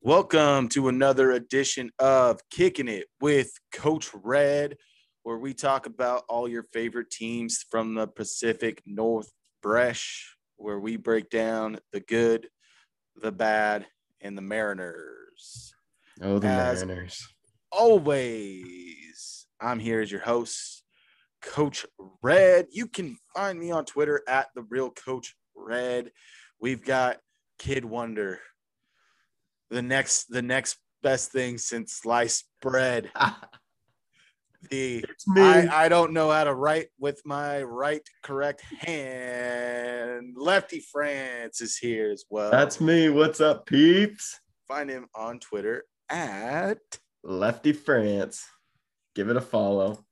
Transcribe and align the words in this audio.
Welcome 0.00 0.68
to 0.70 0.88
another 0.88 1.32
edition 1.32 1.90
of 1.98 2.40
Kicking 2.50 2.88
It 2.88 3.08
with 3.20 3.50
Coach 3.72 4.08
Red, 4.14 4.78
where 5.22 5.36
we 5.36 5.52
talk 5.52 5.84
about 5.84 6.22
all 6.30 6.48
your 6.48 6.62
favorite 6.72 7.10
teams 7.10 7.66
from 7.70 7.94
the 7.94 8.06
Pacific 8.06 8.80
Northwest, 8.86 10.08
where 10.56 10.80
we 10.80 10.96
break 10.96 11.28
down 11.28 11.78
the 11.92 12.00
good, 12.00 12.48
the 13.20 13.32
bad, 13.32 13.86
and 14.22 14.34
the 14.34 14.40
Mariners. 14.40 15.74
Oh, 16.22 16.38
the 16.38 16.46
As- 16.46 16.86
Mariners. 16.86 17.28
Always, 17.70 19.46
I'm 19.60 19.78
here 19.78 20.00
as 20.00 20.10
your 20.10 20.20
host, 20.20 20.82
Coach 21.42 21.86
Red. 22.22 22.66
You 22.70 22.86
can 22.86 23.18
find 23.34 23.58
me 23.58 23.70
on 23.70 23.84
Twitter 23.84 24.22
at 24.28 24.48
the 24.54 24.62
real 24.62 24.90
Coach 24.90 25.34
Red. 25.54 26.10
We've 26.60 26.84
got 26.84 27.18
Kid 27.58 27.84
Wonder, 27.84 28.40
the 29.70 29.82
next 29.82 30.26
the 30.30 30.42
next 30.42 30.78
best 31.02 31.30
thing 31.30 31.58
since 31.58 31.92
sliced 31.92 32.44
bread. 32.60 33.10
The. 34.70 35.04
I, 35.36 35.68
I 35.84 35.88
don't 35.88 36.12
know 36.12 36.32
how 36.32 36.42
to 36.42 36.52
write 36.52 36.88
with 36.98 37.22
my 37.24 37.62
right 37.62 38.02
correct 38.24 38.60
hand. 38.60 40.34
Lefty 40.36 40.80
France 40.80 41.60
is 41.60 41.76
here 41.76 42.10
as 42.10 42.24
well. 42.28 42.50
That's 42.50 42.80
me. 42.80 43.08
What's 43.08 43.40
up, 43.40 43.66
peeps? 43.66 44.40
find 44.68 44.90
him 44.90 45.08
on 45.14 45.40
Twitter 45.40 45.84
at 46.10 46.78
Lefty 47.22 47.72
France. 47.72 48.46
Give 49.14 49.28
it 49.28 49.36
a 49.36 49.40
follow. 49.40 50.04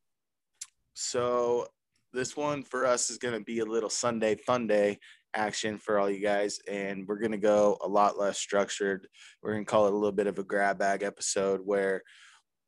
so 0.94 1.68
this 2.12 2.36
one 2.36 2.62
for 2.62 2.86
us 2.86 3.10
is 3.10 3.18
gonna 3.18 3.40
be 3.40 3.58
a 3.60 3.64
little 3.64 3.90
Sunday 3.90 4.34
fun 4.36 4.66
day 4.66 4.98
action 5.34 5.76
for 5.76 5.98
all 5.98 6.10
you 6.10 6.20
guys, 6.20 6.58
and 6.66 7.06
we're 7.06 7.18
gonna 7.18 7.36
go 7.36 7.76
a 7.82 7.88
lot 7.88 8.18
less 8.18 8.38
structured. 8.38 9.06
We're 9.42 9.52
gonna 9.52 9.64
call 9.64 9.86
it 9.86 9.92
a 9.92 9.96
little 9.96 10.12
bit 10.12 10.26
of 10.26 10.38
a 10.38 10.44
grab 10.44 10.78
bag 10.78 11.02
episode 11.02 11.60
where 11.62 12.02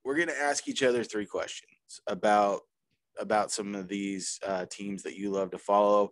we're 0.05 0.19
gonna 0.19 0.33
ask 0.33 0.69
each 0.69 0.83
other 0.83 1.03
three 1.03 1.27
questions 1.27 2.01
about 2.07 2.61
about 3.19 3.51
some 3.51 3.75
of 3.75 3.89
these 3.89 4.39
uh, 4.47 4.67
teams 4.71 5.03
that 5.03 5.17
you 5.17 5.31
love 5.31 5.51
to 5.51 5.59
follow. 5.59 6.11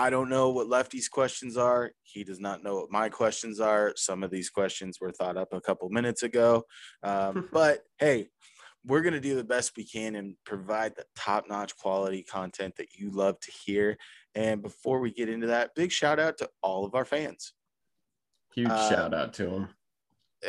I 0.00 0.08
don't 0.08 0.30
know 0.30 0.48
what 0.48 0.66
Lefty's 0.66 1.10
questions 1.10 1.58
are. 1.58 1.90
He 2.04 2.24
does 2.24 2.40
not 2.40 2.62
know 2.62 2.76
what 2.76 2.90
my 2.90 3.10
questions 3.10 3.60
are. 3.60 3.92
Some 3.96 4.22
of 4.22 4.30
these 4.30 4.48
questions 4.48 4.96
were 4.98 5.12
thought 5.12 5.36
up 5.36 5.52
a 5.52 5.60
couple 5.60 5.90
minutes 5.90 6.22
ago. 6.22 6.64
Um, 7.02 7.48
but 7.52 7.82
hey, 7.98 8.28
we're 8.86 9.02
going 9.02 9.12
to 9.12 9.20
do 9.20 9.36
the 9.36 9.44
best 9.44 9.76
we 9.76 9.84
can 9.84 10.16
and 10.16 10.36
provide 10.46 10.96
the 10.96 11.04
top 11.16 11.50
notch 11.50 11.76
quality 11.76 12.22
content 12.22 12.76
that 12.78 12.94
you 12.96 13.10
love 13.10 13.38
to 13.40 13.52
hear. 13.66 13.98
And 14.34 14.62
before 14.62 15.00
we 15.00 15.12
get 15.12 15.28
into 15.28 15.48
that, 15.48 15.74
big 15.76 15.92
shout 15.92 16.18
out 16.18 16.38
to 16.38 16.48
all 16.62 16.86
of 16.86 16.94
our 16.94 17.04
fans 17.04 17.52
Huge 18.54 18.70
Uh, 18.70 18.88
shout 18.88 19.12
out 19.12 19.34
to 19.34 19.68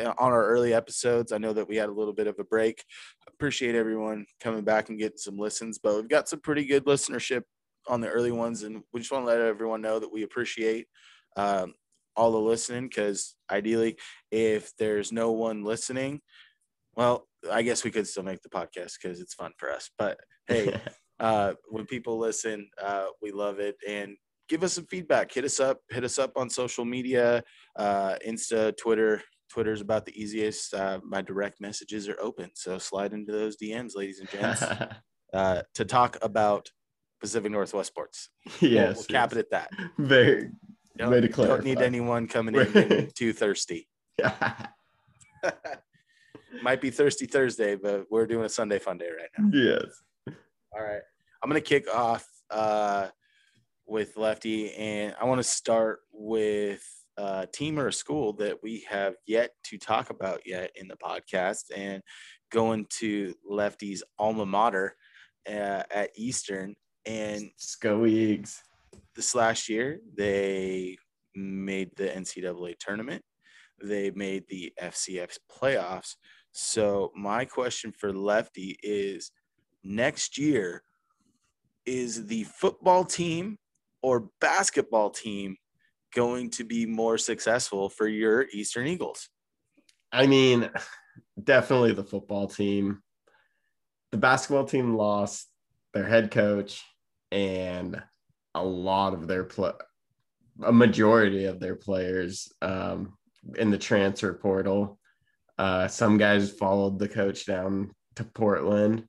uh, 0.00 0.14
on 0.18 0.32
our 0.32 0.46
early 0.46 0.72
episodes. 0.72 1.30
I 1.30 1.36
know 1.36 1.52
that 1.52 1.68
we 1.68 1.76
had 1.76 1.90
a 1.90 1.92
little 1.92 2.14
bit 2.14 2.26
of 2.26 2.38
a 2.38 2.44
break. 2.44 2.82
Appreciate 3.28 3.74
everyone 3.74 4.24
coming 4.40 4.64
back 4.64 4.88
and 4.88 4.98
getting 4.98 5.18
some 5.18 5.36
listens, 5.36 5.78
but 5.78 5.94
we've 5.94 6.08
got 6.08 6.26
some 6.26 6.40
pretty 6.40 6.64
good 6.64 6.86
listenership 6.86 7.42
on 7.88 8.00
the 8.00 8.08
early 8.08 8.32
ones, 8.32 8.62
and 8.62 8.82
we 8.92 9.00
just 9.00 9.12
want 9.12 9.24
to 9.24 9.30
let 9.30 9.40
everyone 9.40 9.82
know 9.82 9.98
that 9.98 10.12
we 10.12 10.22
appreciate 10.22 10.86
um, 11.36 11.74
all 12.16 12.32
the 12.32 12.38
listening. 12.38 12.88
Because 12.88 13.36
ideally, 13.50 13.96
if 14.30 14.72
there's 14.78 15.12
no 15.12 15.32
one 15.32 15.64
listening, 15.64 16.20
well, 16.94 17.26
I 17.50 17.62
guess 17.62 17.84
we 17.84 17.90
could 17.90 18.06
still 18.06 18.22
make 18.22 18.42
the 18.42 18.48
podcast 18.48 18.94
because 19.00 19.20
it's 19.20 19.34
fun 19.34 19.52
for 19.58 19.70
us. 19.70 19.90
But 19.98 20.18
hey, 20.46 20.78
uh, 21.20 21.54
when 21.68 21.86
people 21.86 22.18
listen, 22.18 22.68
uh, 22.80 23.06
we 23.20 23.32
love 23.32 23.58
it. 23.58 23.76
And 23.86 24.16
give 24.48 24.62
us 24.62 24.74
some 24.74 24.86
feedback. 24.86 25.32
Hit 25.32 25.44
us 25.44 25.60
up. 25.60 25.78
Hit 25.90 26.04
us 26.04 26.18
up 26.18 26.32
on 26.36 26.50
social 26.50 26.84
media, 26.84 27.42
uh, 27.76 28.16
Insta, 28.26 28.76
Twitter. 28.76 29.22
Twitter's 29.50 29.80
about 29.80 30.06
the 30.06 30.20
easiest. 30.20 30.72
Uh, 30.72 31.00
my 31.04 31.20
direct 31.20 31.60
messages 31.60 32.08
are 32.08 32.18
open, 32.20 32.50
so 32.54 32.78
slide 32.78 33.12
into 33.12 33.32
those 33.32 33.56
DMs, 33.56 33.94
ladies 33.94 34.20
and 34.20 34.30
gents, 34.30 34.62
uh, 35.34 35.62
to 35.74 35.84
talk 35.84 36.16
about 36.22 36.70
Pacific 37.22 37.50
Northwest 37.52 37.86
sports. 37.88 38.28
We'll- 38.60 38.70
yes. 38.72 38.96
we'll, 38.96 39.04
cap 39.04 39.32
it 39.32 39.38
at 39.38 39.50
that. 39.52 39.70
Very. 39.96 40.50
Way 40.98 41.22
to 41.22 41.28
don't 41.28 41.64
need 41.64 41.80
anyone 41.80 42.28
coming 42.28 42.54
in 42.54 43.10
too 43.14 43.32
thirsty. 43.32 43.88
Might 46.62 46.82
be 46.82 46.90
thirsty 46.90 47.26
Thursday, 47.26 47.76
but 47.76 48.04
we're 48.10 48.26
doing 48.26 48.44
a 48.44 48.48
Sunday 48.48 48.78
fun 48.78 48.98
day 48.98 49.08
right 49.08 49.30
now. 49.38 49.48
yes. 49.58 50.02
All 50.28 50.82
right. 50.82 51.00
I'm 51.42 51.48
going 51.50 51.60
to 51.60 51.66
kick 51.66 51.92
off 51.92 52.28
uh, 52.50 53.08
with 53.86 54.16
Lefty, 54.16 54.72
and 54.74 55.14
I 55.20 55.24
want 55.24 55.38
to 55.38 55.44
start 55.44 56.00
with 56.12 56.84
a 57.16 57.46
team 57.46 57.78
or 57.80 57.88
a 57.88 57.92
school 57.92 58.34
that 58.34 58.62
we 58.62 58.84
have 58.88 59.14
yet 59.26 59.52
to 59.64 59.78
talk 59.78 60.10
about 60.10 60.42
yet 60.46 60.70
in 60.76 60.88
the 60.88 60.96
podcast, 60.96 61.64
and 61.74 62.02
going 62.52 62.86
to 63.00 63.34
Lefty's 63.48 64.02
alma 64.18 64.44
mater 64.46 64.94
uh, 65.48 65.82
at 65.90 66.10
Eastern. 66.16 66.76
And 67.06 67.50
Scoeags. 67.58 68.58
This 69.14 69.34
last 69.34 69.68
year, 69.68 70.00
they 70.16 70.96
made 71.34 71.90
the 71.96 72.08
NCAA 72.08 72.78
tournament. 72.78 73.22
They 73.82 74.10
made 74.10 74.44
the 74.48 74.72
FCS 74.80 75.38
playoffs. 75.50 76.14
So 76.52 77.10
my 77.16 77.44
question 77.44 77.92
for 77.98 78.12
Lefty 78.12 78.78
is 78.82 79.32
next 79.82 80.38
year 80.38 80.82
is 81.84 82.26
the 82.26 82.44
football 82.44 83.04
team 83.04 83.58
or 84.02 84.28
basketball 84.40 85.10
team 85.10 85.56
going 86.14 86.50
to 86.50 86.64
be 86.64 86.86
more 86.86 87.18
successful 87.18 87.88
for 87.88 88.06
your 88.06 88.46
Eastern 88.52 88.86
Eagles? 88.86 89.28
I 90.12 90.26
mean, 90.26 90.70
definitely 91.42 91.92
the 91.92 92.04
football 92.04 92.46
team. 92.46 93.02
The 94.10 94.18
basketball 94.18 94.64
team 94.64 94.94
lost 94.94 95.48
their 95.94 96.06
head 96.06 96.30
coach 96.30 96.82
and 97.32 98.00
a 98.54 98.62
lot 98.62 99.14
of 99.14 99.26
their 99.26 99.42
play, 99.42 99.72
a 100.62 100.72
majority 100.72 101.46
of 101.46 101.58
their 101.58 101.74
players 101.74 102.52
um, 102.60 103.14
in 103.56 103.70
the 103.70 103.78
transfer 103.78 104.34
portal. 104.34 104.98
Uh, 105.58 105.88
some 105.88 106.18
guys 106.18 106.50
followed 106.52 106.98
the 106.98 107.08
coach 107.08 107.46
down 107.46 107.90
to 108.16 108.24
Portland. 108.24 109.08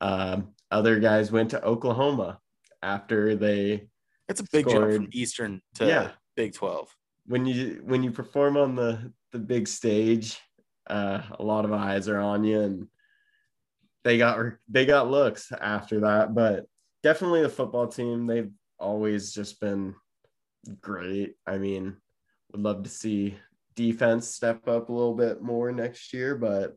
Um, 0.00 0.52
other 0.70 1.00
guys 1.00 1.32
went 1.32 1.50
to 1.50 1.64
Oklahoma 1.64 2.38
after 2.82 3.34
they 3.36 3.88
It's 4.28 4.40
a 4.40 4.44
big 4.52 4.68
jump 4.68 4.92
from 4.92 5.08
Eastern 5.12 5.62
to 5.76 5.86
Yeah. 5.86 6.10
Big 6.36 6.54
12. 6.54 6.94
when 7.26 7.46
you 7.46 7.82
when 7.84 8.02
you 8.02 8.10
perform 8.10 8.56
on 8.56 8.74
the 8.74 9.12
the 9.32 9.38
big 9.38 9.68
stage 9.68 10.38
uh 10.88 11.20
a 11.38 11.42
lot 11.42 11.64
of 11.64 11.72
eyes 11.72 12.08
are 12.08 12.18
on 12.18 12.42
you 12.42 12.60
and 12.60 12.88
they 14.02 14.18
got 14.18 14.36
they 14.68 14.84
got 14.86 15.08
looks 15.10 15.52
after 15.52 16.00
that 16.00 16.34
but 16.34 16.66
definitely 17.02 17.42
the 17.42 17.48
football 17.48 17.88
team. 17.88 18.26
They've 18.26 18.50
always 18.78 19.32
just 19.32 19.60
been 19.60 19.94
great. 20.80 21.34
I 21.46 21.58
mean 21.58 21.96
would 22.52 22.62
love 22.62 22.82
to 22.82 22.90
see 22.90 23.36
defense 23.74 24.28
step 24.28 24.68
up 24.68 24.88
a 24.88 24.92
little 24.92 25.14
bit 25.14 25.40
more 25.40 25.72
next 25.72 26.12
year 26.12 26.34
but 26.36 26.76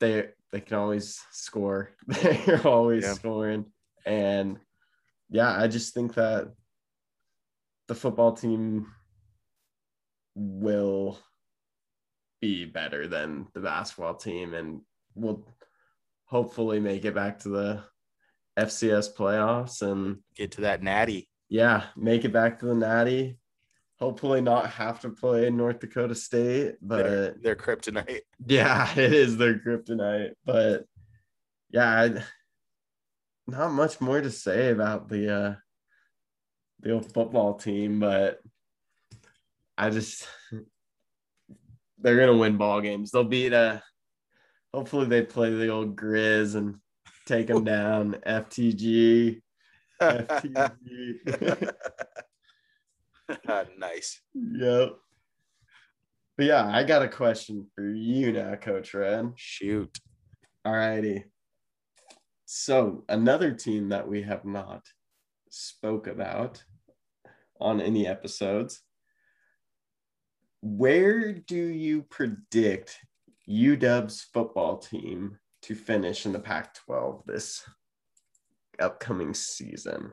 they 0.00 0.28
they 0.50 0.60
can 0.60 0.76
always 0.76 1.20
score. 1.30 1.90
They're 2.06 2.66
always 2.66 3.04
Yeah. 3.04 3.12
scoring. 3.14 3.66
And 4.04 4.58
yeah 5.30 5.56
i 5.58 5.66
just 5.68 5.94
think 5.94 6.14
that 6.14 6.52
the 7.88 7.94
football 7.94 8.32
team 8.32 8.86
will 10.34 11.18
be 12.40 12.64
better 12.64 13.06
than 13.06 13.46
the 13.54 13.60
basketball 13.60 14.14
team 14.14 14.52
and 14.54 14.80
will 15.14 15.46
hopefully 16.24 16.80
make 16.80 17.04
it 17.04 17.14
back 17.14 17.38
to 17.38 17.48
the 17.48 17.84
FCS 18.58 19.14
playoffs 19.16 19.82
and 19.82 20.18
Get 20.36 20.52
to 20.52 20.62
that 20.62 20.82
natty. 20.82 21.28
yeah, 21.48 21.84
make 21.96 22.24
it 22.24 22.32
back 22.32 22.58
to 22.60 22.66
the 22.66 22.74
Natty. 22.74 23.38
Hopefully 23.98 24.40
not 24.40 24.68
have 24.70 25.00
to 25.00 25.10
play 25.10 25.48
North 25.48 25.78
Dakota 25.80 26.14
State, 26.14 26.74
but 26.82 27.04
Their, 27.04 27.34
their 27.40 27.56
kryptonite. 27.56 28.20
yeah, 28.46 28.90
it 28.98 29.12
is 29.12 29.36
their 29.36 29.58
kryptonite. 29.60 30.32
But 30.44 30.84
yeah, 31.70 31.88
I, 31.88 32.22
not 33.46 33.72
much 33.72 34.00
more 34.00 34.20
to 34.20 34.30
say 34.30 34.70
about 34.70 35.08
the 35.08 35.32
uh 35.34 35.54
the 36.80 36.92
old 36.92 37.12
football 37.12 37.54
team, 37.54 38.00
but 38.00 38.40
I 39.78 39.90
just 39.90 40.26
they're 41.98 42.18
gonna 42.18 42.36
win 42.36 42.56
ball 42.56 42.80
games. 42.80 43.10
They'll 43.12 43.24
beat 43.24 43.52
uh 43.52 43.78
hopefully 44.74 45.06
they 45.06 45.22
play 45.22 45.50
the 45.54 45.68
old 45.68 45.96
Grizz 45.96 46.56
and 46.56 46.76
take 47.26 47.48
them 47.48 47.64
down. 47.64 48.16
FTG. 48.26 49.40
FTG. 50.00 51.72
nice. 53.78 54.20
yep. 54.34 54.92
But 56.36 56.46
yeah, 56.46 56.66
I 56.66 56.82
got 56.84 57.02
a 57.02 57.08
question 57.08 57.66
for 57.74 57.88
you 57.88 58.32
now, 58.32 58.54
Coach 58.56 58.94
Red. 58.94 59.32
Shoot. 59.36 59.98
All 60.64 60.72
righty. 60.72 61.24
So 62.46 63.04
another 63.08 63.52
team 63.52 63.90
that 63.90 64.08
we 64.08 64.22
have 64.22 64.44
not 64.44 64.82
spoke 65.50 66.06
about 66.06 66.62
on 67.60 67.80
any 67.80 68.06
episodes. 68.06 68.82
Where 70.60 71.32
do 71.32 71.56
you 71.56 72.02
predict 72.02 72.98
UW's 73.48 74.22
football 74.32 74.78
team 74.78 75.38
to 75.62 75.74
finish 75.74 76.26
in 76.26 76.32
the 76.32 76.38
Pac 76.38 76.74
12 76.74 77.22
this 77.26 77.64
upcoming 78.80 79.34
season? 79.34 80.12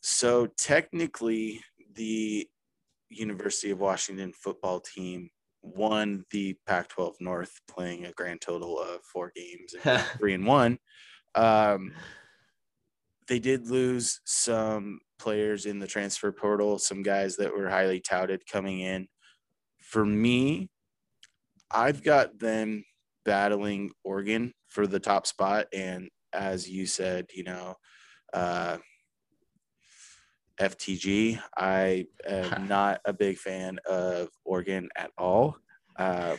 So, 0.00 0.46
technically, 0.56 1.62
the 1.94 2.48
University 3.08 3.70
of 3.70 3.80
Washington 3.80 4.32
football 4.32 4.80
team 4.80 5.30
won 5.62 6.24
the 6.30 6.56
Pac 6.66 6.88
12 6.88 7.16
North, 7.20 7.60
playing 7.68 8.06
a 8.06 8.12
grand 8.12 8.40
total 8.40 8.78
of 8.78 9.02
four 9.04 9.32
games, 9.34 9.74
three 10.18 10.34
and 10.34 10.46
one. 10.46 10.78
Um, 11.34 11.92
they 13.28 13.38
did 13.38 13.68
lose 13.68 14.20
some 14.24 15.00
players 15.18 15.66
in 15.66 15.78
the 15.78 15.86
transfer 15.86 16.32
portal, 16.32 16.78
some 16.78 17.02
guys 17.02 17.36
that 17.36 17.54
were 17.54 17.68
highly 17.68 18.00
touted 18.00 18.46
coming 18.50 18.80
in. 18.80 19.06
For 19.78 20.04
me, 20.04 20.68
I've 21.70 22.02
got 22.02 22.38
them 22.38 22.84
battling 23.24 23.90
Oregon 24.04 24.52
for 24.68 24.86
the 24.86 25.00
top 25.00 25.26
spot. 25.26 25.66
And 25.72 26.08
as 26.32 26.68
you 26.68 26.86
said, 26.86 27.26
you 27.34 27.44
know, 27.44 27.76
uh, 28.32 28.78
FTG, 30.60 31.40
I 31.56 32.06
am 32.26 32.68
not 32.68 33.00
a 33.04 33.12
big 33.12 33.38
fan 33.38 33.78
of 33.88 34.28
Oregon 34.44 34.88
at 34.96 35.10
all. 35.18 35.56
Uh, 35.96 36.36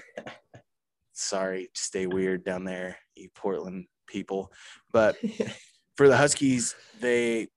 sorry, 1.14 1.70
stay 1.74 2.08
weird 2.08 2.44
down 2.44 2.64
there, 2.64 2.98
you 3.16 3.30
Portland 3.34 3.86
people. 4.08 4.52
But 4.92 5.18
for 5.96 6.08
the 6.08 6.18
Huskies, 6.18 6.76
they 7.00 7.48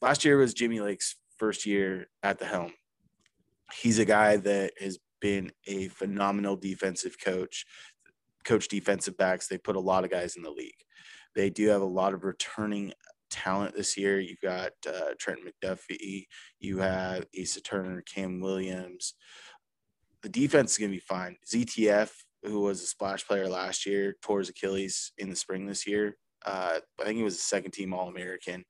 last 0.00 0.24
year 0.24 0.36
was 0.36 0.54
Jimmy 0.54 0.80
Lake's 0.80 1.16
first 1.38 1.66
year 1.66 2.08
at 2.22 2.38
the 2.38 2.46
helm. 2.46 2.72
He's 3.72 3.98
a 3.98 4.04
guy 4.04 4.36
that 4.36 4.72
has 4.78 4.98
been 5.22 5.52
a 5.66 5.88
phenomenal 5.88 6.56
defensive 6.56 7.16
coach, 7.24 7.64
coach 8.44 8.68
defensive 8.68 9.16
backs. 9.16 9.46
They 9.46 9.56
put 9.56 9.76
a 9.76 9.80
lot 9.80 10.04
of 10.04 10.10
guys 10.10 10.36
in 10.36 10.42
the 10.42 10.50
league. 10.50 10.74
They 11.34 11.48
do 11.48 11.68
have 11.68 11.80
a 11.80 11.86
lot 11.86 12.12
of 12.12 12.24
returning 12.24 12.92
talent 13.30 13.74
this 13.74 13.96
year. 13.96 14.20
You've 14.20 14.40
got 14.42 14.72
uh, 14.86 15.14
Trent 15.18 15.40
McDuffie, 15.40 16.26
you 16.60 16.78
have 16.78 17.24
Asa 17.40 17.62
Turner, 17.62 18.02
Cam 18.02 18.40
Williams. 18.40 19.14
The 20.22 20.28
defense 20.28 20.72
is 20.72 20.78
going 20.78 20.90
to 20.90 20.96
be 20.96 21.00
fine. 21.00 21.36
ZTF, 21.46 22.10
who 22.42 22.60
was 22.60 22.82
a 22.82 22.86
splash 22.86 23.26
player 23.26 23.48
last 23.48 23.86
year, 23.86 24.16
tore 24.20 24.40
his 24.40 24.50
Achilles 24.50 25.12
in 25.16 25.30
the 25.30 25.36
spring 25.36 25.66
this 25.66 25.86
year. 25.86 26.16
Uh, 26.44 26.80
I 27.00 27.04
think 27.04 27.16
he 27.16 27.24
was 27.24 27.36
a 27.36 27.38
second 27.38 27.70
team 27.70 27.94
All 27.94 28.08
American 28.08 28.64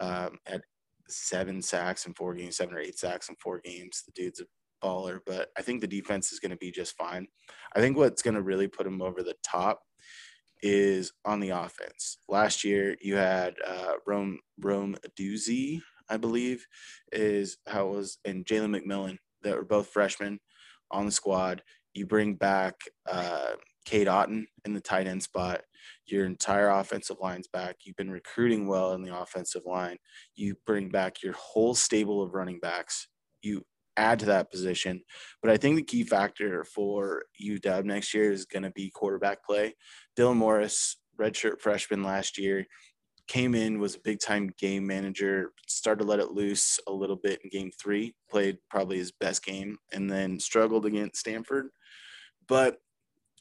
um, 0.00 0.38
at 0.46 0.62
seven 1.08 1.62
sacks 1.62 2.06
in 2.06 2.14
four 2.14 2.34
games, 2.34 2.56
seven 2.56 2.74
or 2.74 2.80
eight 2.80 2.98
sacks 2.98 3.28
in 3.28 3.36
four 3.36 3.60
games. 3.64 4.02
The 4.06 4.12
dude's 4.12 4.40
a 4.40 4.44
baller, 4.84 5.20
but 5.24 5.48
I 5.58 5.62
think 5.62 5.80
the 5.80 5.86
defense 5.86 6.32
is 6.32 6.40
going 6.40 6.50
to 6.50 6.56
be 6.58 6.70
just 6.70 6.96
fine. 6.96 7.26
I 7.74 7.80
think 7.80 7.96
what's 7.96 8.22
going 8.22 8.34
to 8.34 8.42
really 8.42 8.68
put 8.68 8.86
him 8.86 9.00
over 9.00 9.22
the 9.22 9.36
top 9.42 9.80
is 10.62 11.12
on 11.24 11.40
the 11.40 11.50
offense. 11.50 12.18
Last 12.28 12.64
year, 12.64 12.96
you 13.00 13.16
had 13.16 13.54
uh, 13.66 13.94
Rome 14.06 14.40
Rome 14.60 14.96
Doozy, 15.18 15.80
I 16.08 16.16
believe, 16.16 16.66
is 17.12 17.58
how 17.68 17.88
it 17.88 17.96
was, 17.96 18.18
and 18.24 18.46
Jalen 18.46 18.78
McMillan 18.78 19.18
that 19.42 19.56
were 19.56 19.64
both 19.64 19.88
freshmen 19.88 20.40
on 20.90 21.06
the 21.06 21.12
squad. 21.12 21.62
You 21.92 22.06
bring 22.06 22.34
back 22.34 22.74
uh, 23.10 23.52
Cade 23.84 24.08
Otton 24.08 24.46
in 24.64 24.74
the 24.74 24.80
tight 24.80 25.06
end 25.06 25.22
spot. 25.22 25.62
Your 26.06 26.24
entire 26.26 26.70
offensive 26.70 27.18
line's 27.20 27.48
back. 27.48 27.76
You've 27.84 27.96
been 27.96 28.10
recruiting 28.10 28.66
well 28.66 28.94
in 28.94 29.02
the 29.02 29.16
offensive 29.16 29.62
line. 29.66 29.98
You 30.34 30.56
bring 30.66 30.88
back 30.88 31.22
your 31.22 31.34
whole 31.34 31.74
stable 31.74 32.22
of 32.22 32.34
running 32.34 32.58
backs. 32.58 33.08
You 33.42 33.64
add 33.96 34.18
to 34.20 34.26
that 34.26 34.50
position. 34.50 35.02
But 35.42 35.50
I 35.50 35.56
think 35.56 35.76
the 35.76 35.82
key 35.82 36.04
factor 36.04 36.64
for 36.64 37.24
UW 37.42 37.84
next 37.84 38.14
year 38.14 38.32
is 38.32 38.44
going 38.44 38.62
to 38.62 38.70
be 38.70 38.90
quarterback 38.90 39.44
play. 39.44 39.74
Dylan 40.16 40.36
Morris, 40.36 40.96
redshirt 41.18 41.60
freshman 41.60 42.02
last 42.02 42.38
year, 42.38 42.66
came 43.26 43.54
in, 43.54 43.78
was 43.78 43.94
a 43.94 44.00
big 44.00 44.20
time 44.20 44.52
game 44.58 44.86
manager, 44.86 45.52
started 45.66 46.02
to 46.04 46.08
let 46.08 46.20
it 46.20 46.32
loose 46.32 46.78
a 46.86 46.92
little 46.92 47.16
bit 47.16 47.40
in 47.42 47.50
game 47.50 47.70
three, 47.80 48.14
played 48.30 48.58
probably 48.68 48.98
his 48.98 49.12
best 49.12 49.44
game, 49.44 49.78
and 49.92 50.10
then 50.10 50.38
struggled 50.38 50.86
against 50.86 51.20
Stanford. 51.20 51.68
But 52.46 52.78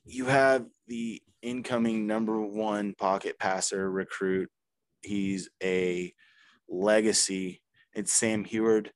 you 0.05 0.25
have 0.25 0.65
the 0.87 1.21
incoming 1.41 2.07
number 2.07 2.39
one 2.39 2.93
pocket 2.97 3.37
passer 3.39 3.89
recruit. 3.91 4.49
He's 5.01 5.49
a 5.61 6.13
legacy. 6.69 7.61
It's 7.93 8.13
Sam 8.13 8.45
Huard. 8.45 8.91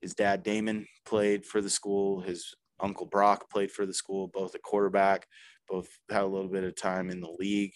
His 0.00 0.14
dad, 0.14 0.42
Damon, 0.42 0.86
played 1.04 1.44
for 1.44 1.60
the 1.60 1.70
school. 1.70 2.20
His 2.20 2.54
uncle 2.80 3.06
Brock 3.06 3.50
played 3.50 3.70
for 3.70 3.86
the 3.86 3.94
school, 3.94 4.28
both 4.28 4.54
a 4.54 4.58
quarterback, 4.58 5.26
both 5.68 5.88
had 6.10 6.22
a 6.22 6.26
little 6.26 6.48
bit 6.48 6.64
of 6.64 6.76
time 6.76 7.10
in 7.10 7.20
the 7.20 7.34
league. 7.38 7.72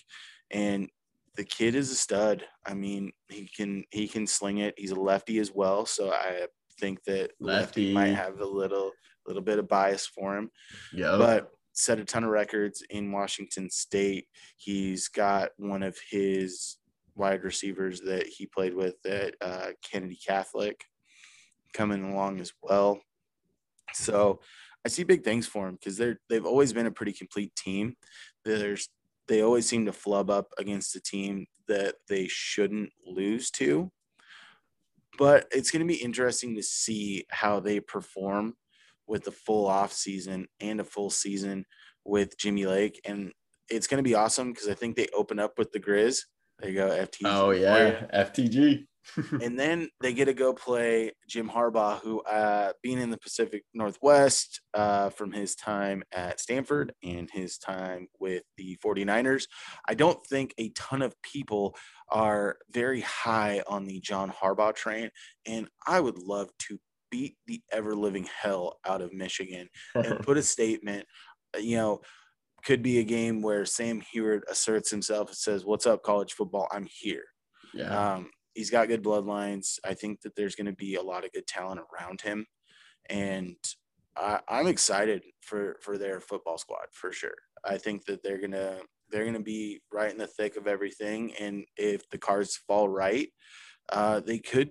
And 0.50 0.88
the 1.36 1.44
kid 1.44 1.74
is 1.74 1.90
a 1.90 1.94
stud. 1.94 2.44
I 2.66 2.74
mean, 2.74 3.12
he 3.28 3.48
can 3.56 3.84
he 3.90 4.08
can 4.08 4.26
sling 4.26 4.58
it. 4.58 4.74
He's 4.76 4.90
a 4.90 5.00
lefty 5.00 5.38
as 5.38 5.52
well, 5.52 5.86
so 5.86 6.10
I 6.10 6.46
think 6.78 7.02
that 7.04 7.30
lefty, 7.40 7.92
lefty 7.92 7.92
might 7.92 8.14
have 8.14 8.40
a 8.40 8.46
little 8.46 8.90
little 9.26 9.42
bit 9.42 9.58
of 9.58 9.68
bias 9.68 10.06
for 10.06 10.36
him. 10.36 10.50
Yeah. 10.92 11.16
But 11.18 11.50
set 11.72 11.98
a 11.98 12.04
ton 12.04 12.24
of 12.24 12.30
records 12.30 12.82
in 12.90 13.12
Washington 13.12 13.70
State. 13.70 14.26
He's 14.56 15.08
got 15.08 15.50
one 15.56 15.82
of 15.82 15.96
his 16.10 16.76
wide 17.14 17.44
receivers 17.44 18.00
that 18.00 18.26
he 18.26 18.46
played 18.46 18.74
with 18.74 18.96
at 19.06 19.34
uh, 19.40 19.68
Kennedy 19.82 20.18
Catholic 20.26 20.80
coming 21.72 22.12
along 22.12 22.40
as 22.40 22.52
well. 22.62 23.00
So 23.94 24.40
I 24.84 24.88
see 24.88 25.04
big 25.04 25.24
things 25.24 25.46
for 25.46 25.66
them 25.66 25.74
because 25.74 25.96
they're 25.96 26.18
they've 26.28 26.46
always 26.46 26.72
been 26.72 26.86
a 26.86 26.92
pretty 26.92 27.12
complete 27.12 27.54
team. 27.56 27.96
There's 28.44 28.88
they 29.28 29.42
always 29.42 29.66
seem 29.66 29.86
to 29.86 29.92
flub 29.92 30.30
up 30.30 30.52
against 30.58 30.96
a 30.96 31.00
team 31.00 31.46
that 31.68 31.94
they 32.08 32.26
shouldn't 32.28 32.90
lose 33.06 33.50
to. 33.52 33.90
But 35.18 35.46
it's 35.52 35.70
going 35.70 35.86
to 35.86 35.92
be 35.92 36.02
interesting 36.02 36.56
to 36.56 36.62
see 36.62 37.26
how 37.30 37.60
they 37.60 37.78
perform 37.78 38.54
with 39.06 39.24
the 39.24 39.32
full 39.32 39.66
off 39.66 39.92
season 39.92 40.46
and 40.60 40.80
a 40.80 40.84
full 40.84 41.10
season 41.10 41.64
with 42.04 42.38
Jimmy 42.38 42.66
Lake. 42.66 43.00
And 43.04 43.32
it's 43.68 43.86
going 43.86 44.02
to 44.02 44.08
be 44.08 44.14
awesome 44.14 44.52
because 44.52 44.68
I 44.68 44.74
think 44.74 44.96
they 44.96 45.08
open 45.14 45.38
up 45.38 45.58
with 45.58 45.72
the 45.72 45.80
Grizz. 45.80 46.20
There 46.58 46.70
you 46.70 46.76
go, 46.76 46.88
FTG. 46.88 47.22
Oh, 47.24 47.50
yeah, 47.50 48.06
FTG. 48.12 48.86
and 49.42 49.58
then 49.58 49.88
they 50.00 50.12
get 50.12 50.26
to 50.26 50.34
go 50.34 50.52
play 50.52 51.12
Jim 51.28 51.48
Harbaugh, 51.48 52.00
who, 52.00 52.20
uh, 52.22 52.72
being 52.82 53.00
in 53.00 53.10
the 53.10 53.18
Pacific 53.18 53.64
Northwest 53.74 54.60
uh, 54.74 55.10
from 55.10 55.32
his 55.32 55.54
time 55.54 56.02
at 56.12 56.40
Stanford 56.40 56.92
and 57.02 57.28
his 57.32 57.58
time 57.58 58.08
with 58.18 58.42
the 58.56 58.78
49ers, 58.84 59.44
I 59.88 59.94
don't 59.94 60.24
think 60.26 60.54
a 60.58 60.70
ton 60.70 61.02
of 61.02 61.14
people 61.22 61.76
are 62.10 62.58
very 62.70 63.00
high 63.00 63.62
on 63.66 63.86
the 63.86 64.00
John 64.00 64.30
Harbaugh 64.30 64.74
train. 64.74 65.10
And 65.46 65.68
I 65.86 66.00
would 66.00 66.18
love 66.18 66.50
to 66.68 66.78
beat 67.10 67.36
the 67.46 67.60
ever 67.72 67.94
living 67.94 68.28
hell 68.40 68.78
out 68.86 69.02
of 69.02 69.12
Michigan 69.12 69.68
and 69.94 70.20
put 70.22 70.36
a 70.36 70.42
statement, 70.42 71.06
you 71.58 71.76
know, 71.76 72.00
could 72.64 72.82
be 72.82 72.98
a 72.98 73.04
game 73.04 73.42
where 73.42 73.64
Sam 73.64 74.02
Huard 74.14 74.42
asserts 74.50 74.90
himself 74.90 75.28
and 75.28 75.36
says, 75.36 75.64
What's 75.64 75.86
up, 75.86 76.02
college 76.02 76.34
football? 76.34 76.68
I'm 76.70 76.86
here. 76.90 77.24
Yeah. 77.72 78.14
Um, 78.14 78.30
he's 78.54 78.70
got 78.70 78.88
good 78.88 79.02
bloodlines. 79.02 79.78
I 79.84 79.94
think 79.94 80.22
that 80.22 80.34
there's 80.36 80.54
going 80.54 80.66
to 80.66 80.72
be 80.72 80.94
a 80.94 81.02
lot 81.02 81.24
of 81.24 81.32
good 81.32 81.46
talent 81.46 81.80
around 81.80 82.20
him. 82.20 82.46
And 83.08 83.56
I, 84.16 84.40
I'm 84.48 84.66
excited 84.66 85.22
for, 85.40 85.76
for 85.80 85.98
their 85.98 86.20
football 86.20 86.58
squad 86.58 86.86
for 86.92 87.12
sure. 87.12 87.34
I 87.64 87.78
think 87.78 88.06
that 88.06 88.22
they're 88.22 88.38
to, 88.52 88.80
they're 89.10 89.30
to 89.32 89.40
be 89.40 89.80
right 89.92 90.10
in 90.10 90.18
the 90.18 90.26
thick 90.26 90.56
of 90.56 90.66
everything. 90.66 91.32
And 91.38 91.64
if 91.76 92.08
the 92.10 92.18
cards 92.18 92.60
fall 92.66 92.88
right, 92.88 93.28
uh, 93.92 94.20
they 94.20 94.38
could 94.38 94.70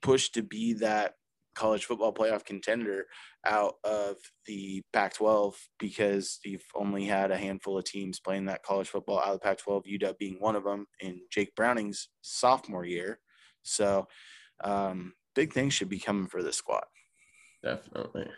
push 0.00 0.30
to 0.30 0.42
be 0.42 0.74
that 0.74 1.14
college 1.54 1.84
football 1.84 2.14
playoff 2.14 2.44
contender 2.44 3.06
out 3.44 3.74
of 3.84 4.16
the 4.46 4.82
Pac 4.92 5.14
12 5.14 5.56
because 5.78 6.38
you've 6.44 6.64
only 6.74 7.04
had 7.04 7.30
a 7.30 7.36
handful 7.36 7.76
of 7.78 7.84
teams 7.84 8.20
playing 8.20 8.46
that 8.46 8.62
college 8.62 8.88
football 8.88 9.18
out 9.18 9.28
of 9.28 9.32
the 9.34 9.38
Pac 9.40 9.58
12, 9.58 9.84
UW 9.84 10.18
being 10.18 10.36
one 10.38 10.56
of 10.56 10.64
them 10.64 10.86
in 11.00 11.20
Jake 11.30 11.54
Browning's 11.56 12.08
sophomore 12.20 12.84
year. 12.84 13.18
So, 13.62 14.06
um, 14.62 15.14
big 15.34 15.52
things 15.52 15.74
should 15.74 15.88
be 15.88 15.98
coming 15.98 16.28
for 16.28 16.42
this 16.42 16.56
squad. 16.56 16.84
Definitely. 17.62 18.28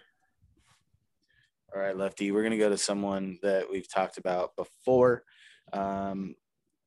All 1.75 1.81
right, 1.81 1.97
Lefty, 1.97 2.31
we're 2.31 2.43
going 2.43 2.53
to 2.53 2.59
go 2.59 2.69
to 2.69 2.79
someone 2.79 3.39
that 3.43 3.69
we've 3.71 3.93
talked 3.93 4.17
about 4.17 4.55
before. 4.57 5.25
Um, 5.73 6.37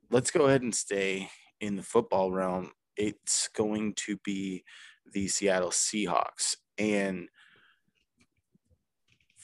let's 0.10 0.32
go 0.32 0.46
ahead 0.46 0.62
and 0.62 0.74
stay 0.74 1.30
in 1.60 1.76
the 1.76 1.84
football 1.84 2.32
realm. 2.32 2.72
It's 2.96 3.50
going 3.56 3.94
to 4.06 4.18
be 4.24 4.64
the 5.12 5.28
Seattle 5.28 5.72
Seahawks. 5.72 6.56
And 6.78 7.28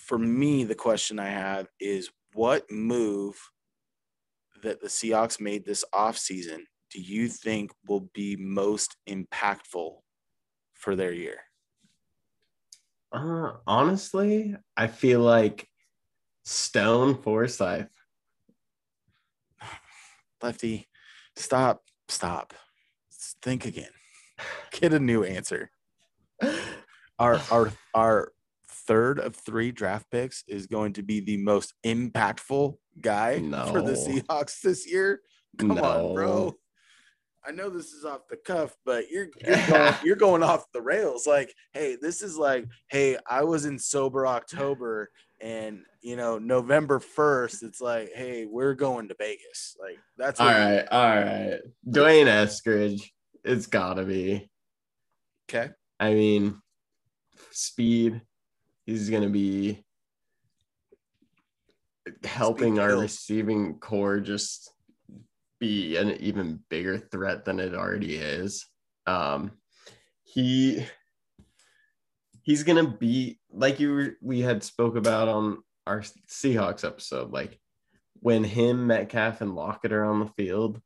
for 0.03 0.17
me, 0.17 0.63
the 0.63 0.75
question 0.75 1.17
I 1.17 1.29
have 1.29 1.67
is 1.79 2.09
what 2.33 2.69
move 2.69 3.35
that 4.61 4.81
the 4.81 4.87
Seahawks 4.87 5.39
made 5.39 5.65
this 5.65 5.83
offseason 5.93 6.63
do 6.91 7.01
you 7.01 7.27
think 7.27 7.71
will 7.87 8.09
be 8.13 8.35
most 8.35 8.97
impactful 9.09 9.95
for 10.73 10.95
their 10.95 11.11
year? 11.11 11.39
Uh, 13.11 13.53
honestly, 13.65 14.55
I 14.77 14.87
feel 14.87 15.21
like 15.21 15.67
Stone 16.43 17.15
Forsythe. 17.15 17.87
Lefty, 20.43 20.87
stop, 21.35 21.83
stop. 22.09 22.53
Think 23.41 23.65
again. 23.65 23.91
Get 24.71 24.93
a 24.93 24.99
new 24.99 25.23
answer. 25.23 25.71
Our 27.19 27.39
our 27.51 27.71
our 27.93 28.31
third 28.87 29.19
of 29.19 29.35
three 29.35 29.71
draft 29.71 30.09
picks 30.11 30.43
is 30.47 30.67
going 30.67 30.93
to 30.93 31.03
be 31.03 31.19
the 31.19 31.37
most 31.37 31.73
impactful 31.85 32.75
guy 33.01 33.39
for 33.71 33.81
the 33.81 33.93
Seahawks 33.93 34.61
this 34.61 34.89
year. 34.89 35.21
Come 35.57 35.71
on, 35.71 36.13
bro. 36.13 36.55
I 37.45 37.51
know 37.51 37.69
this 37.69 37.91
is 37.91 38.05
off 38.05 38.21
the 38.29 38.37
cuff, 38.37 38.75
but 38.85 39.09
you're 39.09 39.27
you're 39.45 39.67
going, 39.69 39.93
you're 40.03 40.15
going 40.15 40.43
off 40.43 40.71
the 40.71 40.81
rails. 40.81 41.27
Like, 41.27 41.53
hey, 41.73 41.97
this 42.01 42.21
is 42.21 42.37
like, 42.37 42.67
hey, 42.87 43.17
I 43.27 43.43
was 43.43 43.65
in 43.65 43.77
sober 43.77 44.25
October, 44.25 45.09
and 45.41 45.83
you 46.01 46.15
know, 46.15 46.37
November 46.39 46.99
first, 46.99 47.63
it's 47.63 47.81
like, 47.81 48.11
hey, 48.15 48.45
we're 48.45 48.75
going 48.75 49.09
to 49.09 49.15
Vegas. 49.17 49.75
Like, 49.79 49.99
that's 50.17 50.39
All 50.39 50.47
right, 50.47 50.85
all 50.89 51.15
right. 51.15 51.59
D'Wayne 51.89 52.27
Eskridge, 52.27 53.01
it's 53.43 53.67
gotta 53.67 54.03
be. 54.03 54.49
Okay, 55.49 55.71
I 55.99 56.13
mean, 56.13 56.61
speed. 57.51 58.21
He's 58.85 59.09
gonna 59.09 59.29
be 59.29 59.83
helping 62.23 62.79
our 62.79 62.97
receiving 62.97 63.79
core 63.79 64.19
just 64.19 64.71
be 65.59 65.95
an 65.95 66.11
even 66.19 66.59
bigger 66.69 66.97
threat 66.97 67.45
than 67.45 67.59
it 67.59 67.73
already 67.73 68.15
is. 68.15 68.65
Um, 69.07 69.51
he 70.23 70.85
he's 72.41 72.63
gonna 72.63 72.87
be 72.87 73.39
like 73.51 73.79
you 73.79 73.93
were, 73.93 74.17
we 74.21 74.41
had 74.41 74.63
spoke 74.63 74.95
about 74.95 75.27
on 75.27 75.63
our 75.87 76.01
Seahawks 76.29 76.85
episode. 76.85 77.31
Like 77.31 77.59
when 78.19 78.43
him, 78.43 78.87
Metcalf, 78.87 79.41
and 79.41 79.55
Lockett 79.55 79.93
are 79.93 80.05
on 80.05 80.19
the 80.19 80.31
field, 80.37 80.81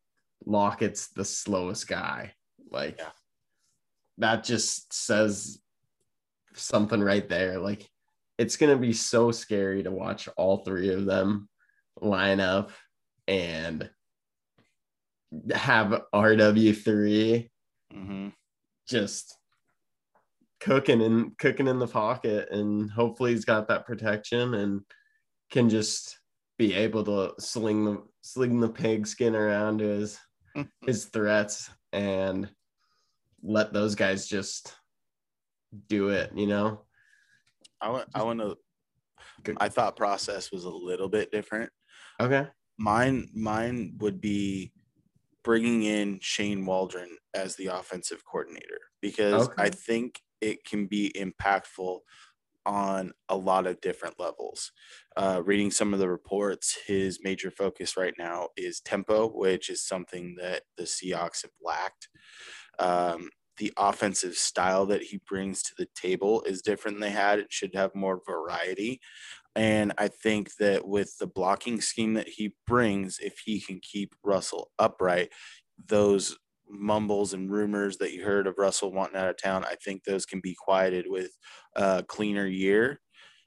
Lockett's 0.45 1.07
the 1.09 1.25
slowest 1.25 1.87
guy. 1.87 2.33
Like 2.69 2.97
Yeah. 2.99 3.09
that 4.19 4.43
just 4.43 4.93
says 4.93 5.59
something 6.57 7.01
right 7.01 7.27
there. 7.27 7.59
Like 7.59 7.89
it's 8.37 8.57
gonna 8.57 8.77
be 8.77 8.93
so 8.93 9.31
scary 9.31 9.83
to 9.83 9.91
watch 9.91 10.27
all 10.37 10.57
three 10.59 10.89
of 10.89 11.05
them 11.05 11.49
line 12.01 12.39
up 12.39 12.71
and 13.27 13.89
have 15.53 16.03
RW3 16.13 17.49
Mhm. 17.93 18.33
just 18.87 19.37
cooking 20.59 21.01
and 21.01 21.37
cooking 21.37 21.67
in 21.67 21.79
the 21.79 21.87
pocket 21.87 22.49
and 22.51 22.89
hopefully 22.89 23.31
he's 23.31 23.45
got 23.45 23.67
that 23.67 23.85
protection 23.85 24.53
and 24.55 24.81
can 25.51 25.69
just 25.69 26.19
be 26.57 26.73
able 26.73 27.03
to 27.03 27.33
sling 27.39 27.85
the 27.85 28.03
sling 28.21 28.59
the 28.59 28.69
pigskin 28.69 29.35
around 29.35 29.79
his 29.79 30.17
his 30.85 31.05
threats 31.05 31.69
and 31.93 32.49
let 33.43 33.71
those 33.73 33.93
guys 33.95 34.27
just 34.27 34.75
do 35.87 36.09
it, 36.09 36.31
you 36.35 36.47
know? 36.47 36.81
I 37.81 37.89
want 37.89 38.09
I 38.13 38.23
want 38.23 38.39
to. 38.39 38.57
My 39.59 39.69
thought 39.69 39.95
process 39.95 40.51
was 40.51 40.63
a 40.63 40.69
little 40.69 41.09
bit 41.09 41.31
different. 41.31 41.71
Okay. 42.19 42.47
Mine 42.77 43.29
mine 43.33 43.95
would 43.99 44.19
be 44.19 44.71
bringing 45.43 45.83
in 45.83 46.19
Shane 46.21 46.65
Waldron 46.65 47.17
as 47.33 47.55
the 47.55 47.67
offensive 47.67 48.23
coordinator 48.25 48.79
because 49.01 49.49
I 49.57 49.69
think 49.69 50.21
it 50.41 50.65
can 50.65 50.87
be 50.87 51.13
impactful 51.15 51.99
on 52.65 53.13
a 53.29 53.37
lot 53.37 53.65
of 53.65 53.79
different 53.79 54.19
levels. 54.19 54.71
Uh, 55.15 55.41
reading 55.43 55.71
some 55.71 55.93
of 55.93 55.99
the 55.99 56.09
reports, 56.09 56.77
his 56.85 57.19
major 57.23 57.49
focus 57.49 57.95
right 57.95 58.13
now 58.19 58.49
is 58.57 58.81
tempo, 58.81 59.29
which 59.29 59.69
is 59.69 59.87
something 59.87 60.35
that 60.37 60.63
the 60.75 60.83
Seahawks 60.83 61.43
have 61.43 61.51
lacked. 61.63 62.09
Um, 62.77 63.29
the 63.57 63.73
offensive 63.77 64.35
style 64.35 64.85
that 64.87 65.03
he 65.03 65.19
brings 65.27 65.63
to 65.63 65.73
the 65.77 65.87
table 65.95 66.43
is 66.43 66.61
different 66.61 66.95
than 66.97 67.01
they 67.01 67.15
had. 67.15 67.39
It 67.39 67.51
should 67.51 67.73
have 67.75 67.95
more 67.95 68.21
variety. 68.25 68.99
And 69.55 69.93
I 69.97 70.07
think 70.09 70.55
that 70.59 70.87
with 70.87 71.17
the 71.19 71.27
blocking 71.27 71.81
scheme 71.81 72.13
that 72.13 72.27
he 72.29 72.55
brings, 72.67 73.17
if 73.19 73.39
he 73.45 73.59
can 73.59 73.79
keep 73.81 74.13
Russell 74.23 74.71
upright, 74.77 75.31
those 75.87 76.37
mumbles 76.69 77.33
and 77.33 77.51
rumors 77.51 77.97
that 77.97 78.13
you 78.13 78.23
heard 78.23 78.45
of 78.45 78.57
Russell 78.57 78.91
wanting 78.93 79.17
out 79.17 79.29
of 79.29 79.37
town, 79.37 79.65
I 79.65 79.75
think 79.75 80.03
those 80.03 80.25
can 80.25 80.41
be 80.41 80.55
quieted 80.55 81.05
with 81.07 81.31
a 81.75 82.03
cleaner 82.07 82.45
year 82.45 82.99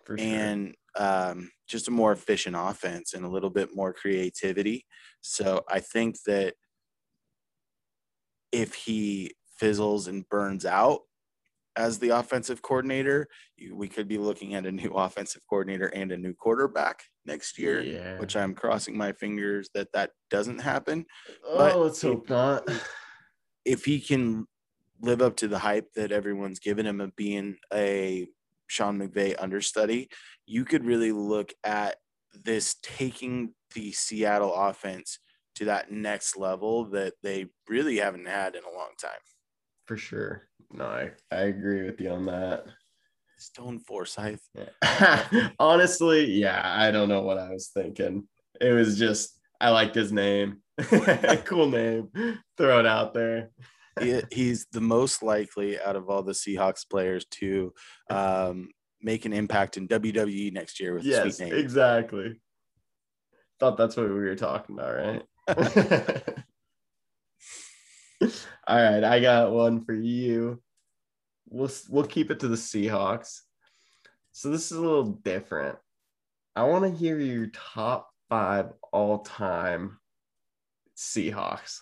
For 0.05 0.19
sure. 0.19 0.27
and 0.27 0.75
um, 0.97 1.51
just 1.69 1.87
a 1.89 1.93
more 1.93 2.13
efficient 2.13 2.57
offense 2.59 3.15
and 3.15 3.25
a 3.25 3.29
little 3.31 3.51
bit 3.51 3.71
more 3.75 3.93
creativity. 3.93 4.87
So 5.21 5.63
I 5.69 5.81
think 5.81 6.17
that 6.27 6.55
if 8.53 8.75
he 8.75 9.33
fizzles 9.61 10.09
and 10.09 10.29
burns 10.29 10.65
out 10.65 11.03
as 11.77 11.99
the 11.99 12.11
offensive 12.11 12.63
coordinator, 12.63 13.29
we 13.73 13.89
could 13.89 14.09
be 14.09 14.19
looking 14.19 14.55
at 14.55 14.67
a 14.67 14.73
new 14.73 14.91
offensive 14.95 15.43
coordinator 15.49 15.87
and 15.87 16.13
a 16.13 16.17
new 16.17 16.35
quarterback 16.35 17.03
next 17.25 17.59
year. 17.59 17.83
yeah. 17.83 18.19
Which 18.19 18.37
I'm 18.37 18.55
crossing 18.55 18.97
my 18.97 19.13
fingers 19.13 19.71
that 19.75 19.93
that 19.93 20.11
doesn't 20.31 20.61
happen. 20.61 21.07
oh, 21.47 21.59
but 21.59 21.79
let's 21.79 22.03
hope 22.03 22.29
not. 22.29 22.69
If 23.65 23.85
he 23.85 24.01
can 24.01 24.47
live 25.01 25.23
up 25.23 25.37
to 25.37 25.49
the 25.49 25.59
hype 25.59 25.93
that 25.95 26.13
everyone's 26.13 26.59
given 26.59 26.87
him 26.87 27.01
of 27.01 27.15
being 27.17 27.57
a 27.73 28.27
Sean 28.67 28.99
McVay 28.99 29.35
understudy, 29.39 30.09
you 30.47 30.65
could 30.65 30.85
really 30.85 31.13
look 31.13 31.53
at 31.65 31.97
this 32.45 32.77
taking 32.83 33.55
the 33.75 33.93
Seattle 33.93 34.55
offense 34.55 35.19
to 35.57 35.65
that 35.67 35.91
next 35.91 36.37
level 36.37 36.85
that 36.87 37.15
they 37.23 37.47
really 37.69 37.99
haven't 37.99 38.27
had 38.27 38.55
in 38.55 38.63
a 38.65 38.77
long 38.77 38.91
time. 39.01 39.21
For 39.91 39.97
sure. 39.97 40.43
No, 40.73 40.85
I, 40.85 41.11
I 41.33 41.41
agree 41.47 41.83
with 41.83 42.01
you 42.01 42.11
on 42.11 42.25
that. 42.27 42.65
Stone 43.39 43.81
Forsythe. 43.81 44.39
Honestly, 45.59 46.31
yeah, 46.31 46.63
I 46.65 46.93
don't 46.93 47.09
know 47.09 47.23
what 47.23 47.39
I 47.39 47.51
was 47.51 47.71
thinking. 47.75 48.29
It 48.61 48.71
was 48.71 48.97
just 48.97 49.41
I 49.61 49.71
liked 49.71 49.97
his 49.97 50.13
name. 50.13 50.59
cool 51.45 51.69
name. 51.69 52.09
Throw 52.57 52.79
it 52.79 52.87
out 52.87 53.15
there. 53.15 53.51
he, 54.01 54.23
he's 54.31 54.69
the 54.71 54.81
most 54.81 55.25
likely 55.25 55.81
out 55.81 55.97
of 55.97 56.09
all 56.09 56.23
the 56.23 56.31
Seahawks 56.31 56.89
players 56.89 57.25
to 57.41 57.73
um, 58.11 58.69
make 59.03 59.25
an 59.25 59.33
impact 59.33 59.77
in 59.77 59.89
WWE 59.89 60.53
next 60.53 60.79
year 60.79 60.95
with 60.95 61.03
a 61.03 61.09
Yes, 61.09 61.37
sweet 61.39 61.51
name. 61.51 61.59
exactly. 61.59 62.41
Thought 63.59 63.77
that's 63.77 63.97
what 63.97 64.07
we 64.07 64.15
were 64.15 64.37
talking 64.37 64.79
about, 64.79 65.25
right? 65.49 66.35
All 68.67 68.77
right, 68.77 69.03
I 69.03 69.21
got 69.21 69.53
one 69.53 69.85
for 69.85 69.95
you. 69.95 70.61
We'll 71.49 71.71
we'll 71.89 72.05
keep 72.05 72.31
it 72.31 72.41
to 72.41 72.49
the 72.49 72.57
Seahawks. 72.57 73.41
So 74.33 74.51
this 74.51 74.71
is 74.71 74.77
a 74.77 74.81
little 74.81 75.05
different. 75.05 75.77
I 76.55 76.65
want 76.65 76.85
to 76.85 76.99
hear 76.99 77.19
your 77.19 77.49
top 77.49 78.11
five 78.29 78.67
all-time 78.93 79.99
Seahawks. 80.97 81.81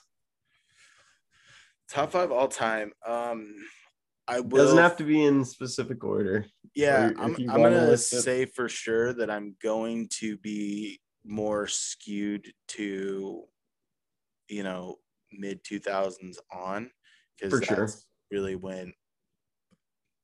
Top 1.91 2.13
five 2.13 2.31
all 2.31 2.49
time. 2.49 2.93
Um, 3.07 3.55
I 4.27 4.41
will. 4.41 4.59
Doesn't 4.59 4.79
have 4.79 4.97
to 4.99 5.05
be 5.05 5.25
in 5.25 5.45
specific 5.45 6.05
order. 6.05 6.47
Yeah, 6.75 7.09
or 7.09 7.15
I'm, 7.19 7.37
I'm 7.49 7.63
gonna 7.63 7.87
list 7.87 8.13
it. 8.13 8.23
say 8.23 8.45
for 8.45 8.69
sure 8.69 9.13
that 9.15 9.31
I'm 9.31 9.57
going 9.63 10.09
to 10.21 10.37
be 10.37 11.01
more 11.25 11.67
skewed 11.67 12.53
to, 12.69 13.45
you 14.49 14.63
know, 14.63 14.97
mid 15.33 15.63
2000s 15.65 16.37
on 16.53 16.91
because 17.39 17.61
that's 17.61 17.67
sure. 17.67 17.89
really 18.31 18.57
when 18.57 18.93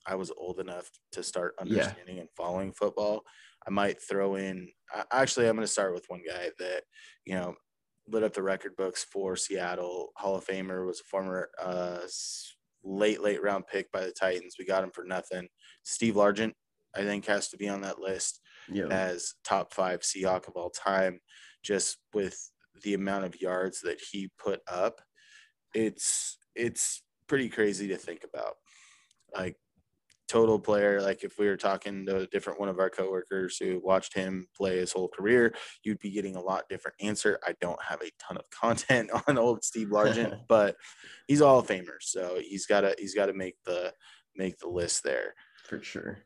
I 0.07 0.15
was 0.17 0.31
old 0.37 0.61
enough 0.61 0.91
to 1.13 1.23
start 1.23 1.55
Yeah. 1.59 1.63
understanding 1.63 2.19
and 2.19 2.29
following 2.37 2.73
football. 2.73 3.25
I 3.67 3.71
might 3.71 4.03
throw 4.03 4.35
in. 4.35 4.71
Actually, 5.11 5.49
I'm 5.49 5.57
going 5.57 5.67
to 5.67 5.73
start 5.73 5.95
with 5.95 6.05
one 6.09 6.23
guy 6.27 6.51
that 6.59 6.85
you 7.25 7.35
know 7.35 7.55
lit 8.07 8.23
up 8.23 8.35
the 8.35 8.43
record 8.43 8.77
books 8.77 9.03
for 9.05 9.35
Seattle. 9.37 10.11
Hall 10.17 10.37
of 10.37 10.45
Famer 10.47 10.87
was 10.87 11.01
a 11.01 11.05
former 11.05 11.49
uh, 11.59 12.01
late 12.83 13.23
late 13.23 13.43
round 13.43 13.67
pick 13.67 13.91
by 13.93 14.01
the 14.05 14.13
Titans. 14.13 14.57
We 14.59 14.67
got 14.67 14.85
him 14.85 14.91
for 14.91 15.05
nothing. 15.05 15.49
Steve 15.85 16.15
Largent, 16.15 16.53
I 16.95 17.01
think, 17.03 17.25
has 17.25 17.49
to 17.49 17.57
be 17.57 17.69
on 17.71 17.81
that 17.81 17.99
list 17.99 18.41
Yeah. 18.71 18.89
as 18.89 19.33
top 19.45 19.73
five 19.73 20.01
Seahawk 20.01 20.47
of 20.49 20.55
all 20.57 20.69
time, 20.69 21.21
just 21.63 21.97
with 22.13 22.39
the 22.83 22.95
amount 22.95 23.25
of 23.25 23.41
yards 23.41 23.81
that 23.83 24.01
he 24.11 24.31
put 24.39 24.61
up. 24.71 25.01
It's 25.75 26.39
it's 26.55 27.03
pretty 27.27 27.49
crazy 27.49 27.89
to 27.89 27.97
think 27.97 28.25
about. 28.25 28.55
Like 29.35 29.57
total 30.29 30.59
player, 30.59 31.01
like 31.01 31.23
if 31.23 31.39
we 31.39 31.47
were 31.47 31.57
talking 31.57 32.07
to 32.07 32.19
a 32.19 32.27
different 32.27 32.59
one 32.59 32.69
of 32.69 32.79
our 32.79 32.91
coworkers 32.91 33.57
who 33.59 33.81
watched 33.83 34.15
him 34.15 34.47
play 34.57 34.79
his 34.79 34.93
whole 34.93 35.09
career, 35.09 35.55
you'd 35.83 35.99
be 35.99 36.11
getting 36.11 36.37
a 36.37 36.41
lot 36.41 36.69
different 36.69 36.97
answer. 37.01 37.39
I 37.47 37.55
don't 37.61 37.83
have 37.83 38.01
a 38.03 38.11
ton 38.19 38.37
of 38.37 38.49
content 38.51 39.11
on 39.27 39.39
old 39.39 39.65
Steve 39.65 39.89
Largent, 39.89 40.41
but 40.49 40.77
he's 41.29 41.43
all 41.43 41.63
famer, 41.63 42.01
so 42.01 42.39
he's 42.41 42.67
gotta 42.67 42.95
he's 42.99 43.15
gotta 43.15 43.35
make 43.35 43.57
the 43.65 43.93
make 44.37 44.59
the 44.59 44.69
list 44.69 45.05
there 45.05 45.35
for 45.69 45.83
sure. 45.83 46.19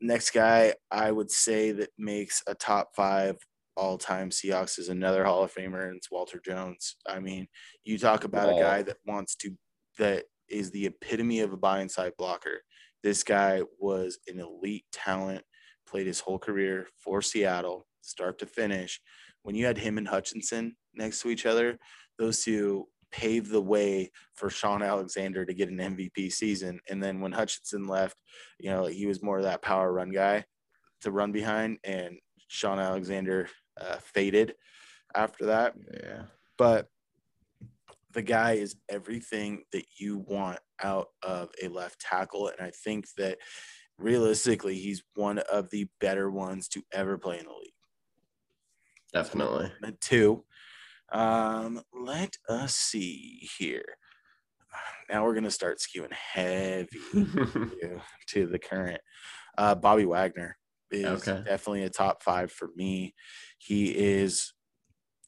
Next 0.00 0.30
guy 0.30 0.74
I 0.90 1.10
would 1.10 1.30
say 1.30 1.72
that 1.72 1.90
makes 1.98 2.42
a 2.46 2.54
top 2.54 2.90
five 2.94 3.36
all 3.76 3.98
time 3.98 4.30
Seahawks 4.30 4.78
is 4.78 4.88
another 4.88 5.24
Hall 5.24 5.42
of 5.42 5.52
Famer, 5.52 5.88
and 5.88 5.96
it's 5.96 6.10
Walter 6.10 6.40
Jones. 6.44 6.96
I 7.06 7.20
mean, 7.20 7.48
you 7.84 7.98
talk 7.98 8.24
about 8.24 8.56
a 8.56 8.60
guy 8.60 8.82
that 8.82 8.98
wants 9.06 9.34
to 9.36 9.50
that 9.98 10.24
is 10.48 10.70
the 10.70 10.86
epitome 10.86 11.40
of 11.40 11.52
a 11.52 11.56
buy 11.56 11.80
inside 11.80 12.12
blocker. 12.18 12.60
This 13.02 13.22
guy 13.22 13.62
was 13.78 14.18
an 14.26 14.40
elite 14.40 14.84
talent, 14.92 15.42
played 15.88 16.06
his 16.06 16.20
whole 16.20 16.38
career 16.38 16.88
for 16.96 17.22
Seattle, 17.22 17.86
start 18.00 18.38
to 18.38 18.46
finish. 18.46 19.00
When 19.42 19.54
you 19.54 19.66
had 19.66 19.78
him 19.78 19.98
and 19.98 20.08
Hutchinson 20.08 20.76
next 20.94 21.20
to 21.22 21.28
each 21.28 21.46
other, 21.46 21.78
those 22.18 22.42
two 22.42 22.86
paved 23.12 23.50
the 23.50 23.60
way 23.62 24.10
for 24.34 24.50
Shaun 24.50 24.82
Alexander 24.82 25.44
to 25.44 25.54
get 25.54 25.68
an 25.68 25.78
MVP 25.78 26.32
season. 26.32 26.80
And 26.90 27.02
then 27.02 27.20
when 27.20 27.32
Hutchinson 27.32 27.86
left, 27.86 28.16
you 28.58 28.70
know, 28.70 28.86
he 28.86 29.06
was 29.06 29.22
more 29.22 29.38
of 29.38 29.44
that 29.44 29.62
power 29.62 29.92
run 29.92 30.10
guy 30.10 30.44
to 31.02 31.10
run 31.10 31.30
behind, 31.30 31.78
and 31.84 32.16
Shaun 32.48 32.78
Alexander 32.78 33.48
uh, 33.80 33.96
faded 33.98 34.54
after 35.14 35.46
that. 35.46 35.74
Yeah. 35.92 36.22
But 36.56 36.88
the 38.12 38.22
guy 38.22 38.52
is 38.52 38.76
everything 38.88 39.64
that 39.72 39.84
you 39.98 40.18
want 40.18 40.60
out 40.82 41.08
of 41.22 41.50
a 41.62 41.68
left 41.68 42.00
tackle. 42.00 42.48
And 42.48 42.60
I 42.60 42.70
think 42.70 43.06
that 43.16 43.38
realistically, 43.98 44.76
he's 44.76 45.02
one 45.14 45.38
of 45.38 45.70
the 45.70 45.88
better 46.00 46.30
ones 46.30 46.68
to 46.68 46.82
ever 46.92 47.18
play 47.18 47.38
in 47.38 47.44
the 47.44 47.50
league. 47.50 47.72
Definitely. 49.12 49.70
And 49.82 50.00
two, 50.00 50.44
um, 51.12 51.80
let 51.92 52.36
us 52.48 52.74
see 52.74 53.48
here. 53.58 53.84
Now 55.08 55.24
we're 55.24 55.34
going 55.34 55.44
to 55.44 55.50
start 55.50 55.78
skewing 55.78 56.12
heavy 56.12 56.88
to, 57.12 58.00
to, 58.28 58.46
the 58.46 58.58
current. 58.58 59.00
Uh, 59.56 59.74
Bobby 59.74 60.04
Wagner 60.04 60.56
is 61.02 61.28
okay. 61.28 61.42
definitely 61.44 61.84
a 61.84 61.90
top 61.90 62.22
five 62.22 62.50
for 62.50 62.70
me. 62.76 63.14
He 63.58 63.90
is 63.90 64.52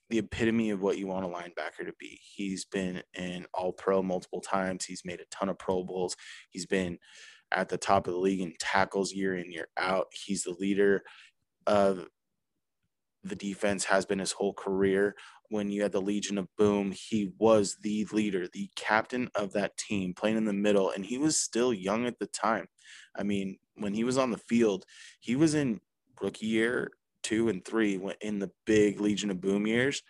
the 0.08 0.18
epitome 0.18 0.70
of 0.70 0.80
what 0.80 0.99
you 0.99 1.06
want 1.06 1.25
a 1.25 1.28
linebacker 1.28 1.85
to 1.87 1.92
be. 1.99 2.20
He's 2.23 2.64
been 2.64 3.02
an 3.14 3.46
all 3.52 3.73
pro 3.73 4.02
multiple 4.02 4.40
times. 4.40 4.85
He's 4.85 5.04
made 5.04 5.20
a 5.20 5.26
ton 5.30 5.49
of 5.49 5.58
Pro 5.58 5.82
Bowls. 5.82 6.16
He's 6.50 6.66
been 6.66 6.99
at 7.52 7.68
the 7.68 7.78
top 7.78 8.06
of 8.06 8.14
the 8.14 8.20
league 8.20 8.40
in 8.40 8.54
tackles 8.58 9.12
year 9.12 9.37
in, 9.37 9.50
year 9.50 9.68
out. 9.76 10.06
He's 10.12 10.44
the 10.44 10.56
leader 10.58 11.02
of 11.66 12.06
the 13.25 13.37
defense, 13.37 13.85
has 13.85 14.06
been 14.06 14.20
his 14.20 14.32
whole 14.32 14.54
career. 14.54 15.16
When 15.49 15.70
you 15.70 15.82
had 15.82 15.92
the 15.92 16.00
Legion 16.00 16.38
of 16.38 16.49
Boom, 16.56 16.92
he 16.92 17.32
was 17.38 17.76
the 17.82 18.06
leader, 18.12 18.49
the 18.52 18.68
captain 18.76 19.28
of 19.35 19.52
that 19.52 19.76
team, 19.76 20.14
playing 20.14 20.37
in 20.37 20.44
the 20.44 20.52
middle, 20.52 20.90
and 20.90 21.04
he 21.04 21.18
was 21.18 21.40
still 21.40 21.73
young 21.73 22.06
at 22.06 22.18
the 22.18 22.26
time. 22.26 22.66
I 23.16 23.23
mean, 23.23 23.59
when 23.75 23.95
he 23.95 24.05
was 24.05 24.19
on 24.19 24.31
the 24.31 24.38
field, 24.38 24.85
he 25.21 25.37
was 25.37 25.55
in 25.55 25.81
rookie 26.21 26.47
year 26.47 26.93
two 27.23 27.49
and 27.49 27.64
three 27.64 27.99
went 27.99 28.19
in 28.21 28.38
the 28.38 28.52
big 28.66 29.00
Legion 29.00 29.33
of 29.33 29.40
Boom 29.40 29.66
years 29.66 30.02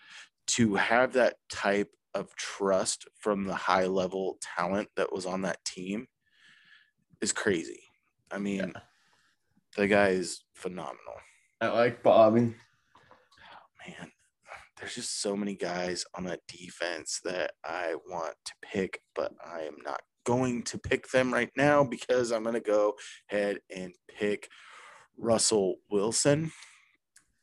to 0.49 0.75
have 0.75 1.15
that 1.15 1.37
type 1.51 1.91
of 2.15 2.35
trust 2.37 3.09
from 3.19 3.45
the 3.45 3.55
high 3.55 3.87
level 3.87 4.39
talent 4.57 4.89
that 4.97 5.13
was 5.13 5.25
on 5.25 5.43
that 5.43 5.65
team 5.65 6.07
is 7.23 7.33
crazy. 7.33 7.83
I 8.31 8.39
mean, 8.39 8.73
yeah. 8.75 8.81
the 9.77 9.87
guy 9.87 10.09
is 10.09 10.45
phenomenal. 10.55 11.15
I 11.61 11.69
like 11.69 12.03
Bobby. 12.03 12.55
Oh, 12.55 13.89
man, 13.89 14.13
there's 14.79 14.95
just 14.95 15.23
so 15.23 15.37
many 15.37 15.55
guys 15.55 16.05
on 16.15 16.25
that 16.25 16.41
defense 16.47 17.21
that 17.25 17.53
I 17.65 17.95
want 18.09 18.35
to 18.45 18.53
pick, 18.63 19.01
but 19.15 19.33
I 19.45 19.63
am 19.63 19.77
not 19.83 20.01
going 20.27 20.63
to 20.65 20.79
pick 20.79 21.09
them 21.09 21.33
right 21.33 21.51
now 21.57 21.85
because 21.85 22.33
I'm 22.33 22.43
going 22.43 22.55
to 22.55 22.61
go 22.61 22.95
ahead 23.31 23.61
and 23.75 23.93
pick 24.09 24.49
Russell 25.17 25.77
Wilson. 25.91 26.53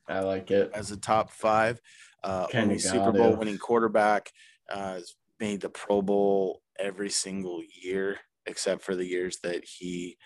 I 0.08 0.20
like 0.20 0.52
it 0.52 0.70
as 0.74 0.92
a 0.92 0.98
top 0.98 1.32
five. 1.32 1.82
Uh, 2.24 2.48
only 2.54 2.78
Super 2.78 3.12
Bowl 3.12 3.36
winning 3.36 3.58
quarterback. 3.58 4.32
Uh, 4.70 4.94
has 4.94 5.16
made 5.40 5.62
the 5.62 5.70
Pro 5.70 6.02
Bowl 6.02 6.62
every 6.80 7.10
single 7.10 7.62
year 7.82 8.20
except 8.46 8.84
for 8.84 8.96
the 8.96 9.06
years 9.06 9.40
that 9.44 9.64
he 9.66 10.18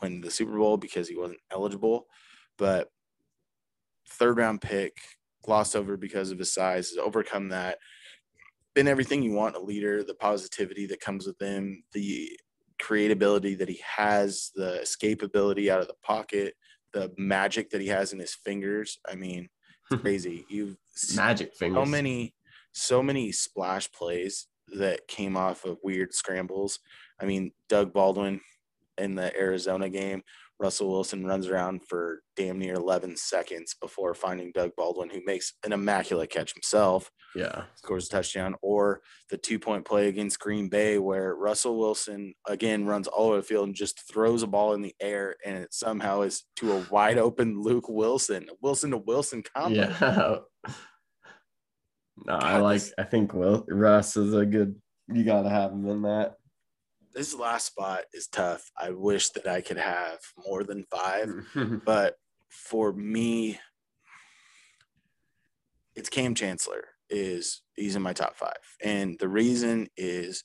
won 0.00 0.20
the 0.20 0.30
Super 0.30 0.56
Bowl 0.56 0.76
because 0.76 1.08
he 1.08 1.16
wasn't 1.16 1.40
eligible. 1.50 2.06
But 2.56 2.88
third 4.08 4.38
round 4.38 4.60
pick, 4.60 4.98
glossed 5.42 5.76
over 5.76 5.96
because 5.96 6.30
of 6.30 6.38
his 6.38 6.52
size, 6.52 6.90
has 6.90 6.98
overcome 6.98 7.48
that. 7.48 7.78
Been 8.78 8.86
everything 8.86 9.24
you 9.24 9.32
want 9.32 9.56
a 9.56 9.60
leader, 9.60 10.04
the 10.04 10.14
positivity 10.14 10.86
that 10.86 11.00
comes 11.00 11.26
with 11.26 11.42
him, 11.42 11.82
the 11.92 12.38
creatability 12.80 13.58
that 13.58 13.68
he 13.68 13.80
has, 13.84 14.52
the 14.54 14.80
escapability 14.84 15.68
out 15.68 15.80
of 15.80 15.88
the 15.88 15.96
pocket, 16.00 16.54
the 16.92 17.12
magic 17.18 17.70
that 17.70 17.80
he 17.80 17.88
has 17.88 18.12
in 18.12 18.20
his 18.20 18.36
fingers. 18.36 19.00
I 19.04 19.16
mean, 19.16 19.48
it's 19.90 19.96
hmm. 19.96 20.00
crazy. 20.00 20.46
You've 20.48 20.76
magic 21.16 21.56
fingers. 21.56 21.84
So 21.84 21.90
many, 21.90 22.34
so 22.70 23.02
many 23.02 23.32
splash 23.32 23.90
plays 23.90 24.46
that 24.68 25.08
came 25.08 25.36
off 25.36 25.64
of 25.64 25.78
weird 25.82 26.14
scrambles. 26.14 26.78
I 27.20 27.24
mean, 27.24 27.50
Doug 27.68 27.92
Baldwin 27.92 28.40
in 28.96 29.16
the 29.16 29.36
Arizona 29.36 29.88
game, 29.88 30.22
Russell 30.60 30.90
Wilson 30.90 31.24
runs 31.24 31.46
around 31.46 31.82
for 31.88 32.22
damn 32.36 32.58
near 32.58 32.74
11 32.74 33.16
seconds 33.16 33.76
before 33.80 34.14
finding 34.14 34.50
Doug 34.52 34.72
Baldwin, 34.76 35.10
who 35.10 35.20
makes 35.24 35.54
an 35.64 35.72
immaculate 35.72 36.30
catch 36.30 36.52
himself. 36.52 37.10
Yeah. 37.34 37.64
Scores 37.76 38.06
a 38.06 38.10
touchdown. 38.10 38.56
Or 38.60 39.00
the 39.30 39.36
two 39.38 39.58
point 39.58 39.84
play 39.84 40.08
against 40.08 40.40
Green 40.40 40.68
Bay, 40.68 40.98
where 40.98 41.34
Russell 41.34 41.78
Wilson 41.78 42.34
again 42.46 42.86
runs 42.86 43.06
all 43.06 43.28
over 43.28 43.36
the 43.36 43.42
field 43.42 43.66
and 43.66 43.74
just 43.74 44.10
throws 44.12 44.42
a 44.42 44.48
ball 44.48 44.74
in 44.74 44.82
the 44.82 44.94
air, 45.00 45.36
and 45.46 45.56
it 45.58 45.72
somehow 45.72 46.22
is 46.22 46.44
to 46.56 46.72
a 46.72 46.86
wide 46.90 47.18
open 47.18 47.60
Luke 47.60 47.88
Wilson, 47.88 48.48
Wilson 48.60 48.90
to 48.90 48.98
Wilson 48.98 49.42
combo. 49.42 49.74
Yeah. 49.74 50.38
No, 52.26 52.36
God, 52.36 52.42
I 52.42 52.58
like, 52.58 52.82
I 52.98 53.04
think 53.04 53.32
Will 53.32 53.64
Russ 53.68 54.16
is 54.16 54.34
a 54.34 54.44
good, 54.44 54.74
you 55.06 55.22
got 55.22 55.42
to 55.42 55.48
have 55.48 55.70
him 55.70 55.86
in 55.86 56.02
that 56.02 56.37
this 57.18 57.34
last 57.34 57.66
spot 57.66 58.02
is 58.14 58.28
tough. 58.28 58.70
I 58.80 58.92
wish 58.92 59.30
that 59.30 59.48
I 59.48 59.60
could 59.60 59.76
have 59.76 60.20
more 60.46 60.62
than 60.62 60.84
five, 60.88 61.28
but 61.84 62.14
for 62.48 62.92
me, 62.92 63.58
it's 65.96 66.08
Kam 66.08 66.36
Chancellor 66.36 66.84
is 67.10 67.62
he's 67.74 67.96
in 67.96 68.02
my 68.02 68.12
top 68.12 68.36
five, 68.36 68.58
and 68.84 69.18
the 69.18 69.28
reason 69.28 69.88
is 69.96 70.44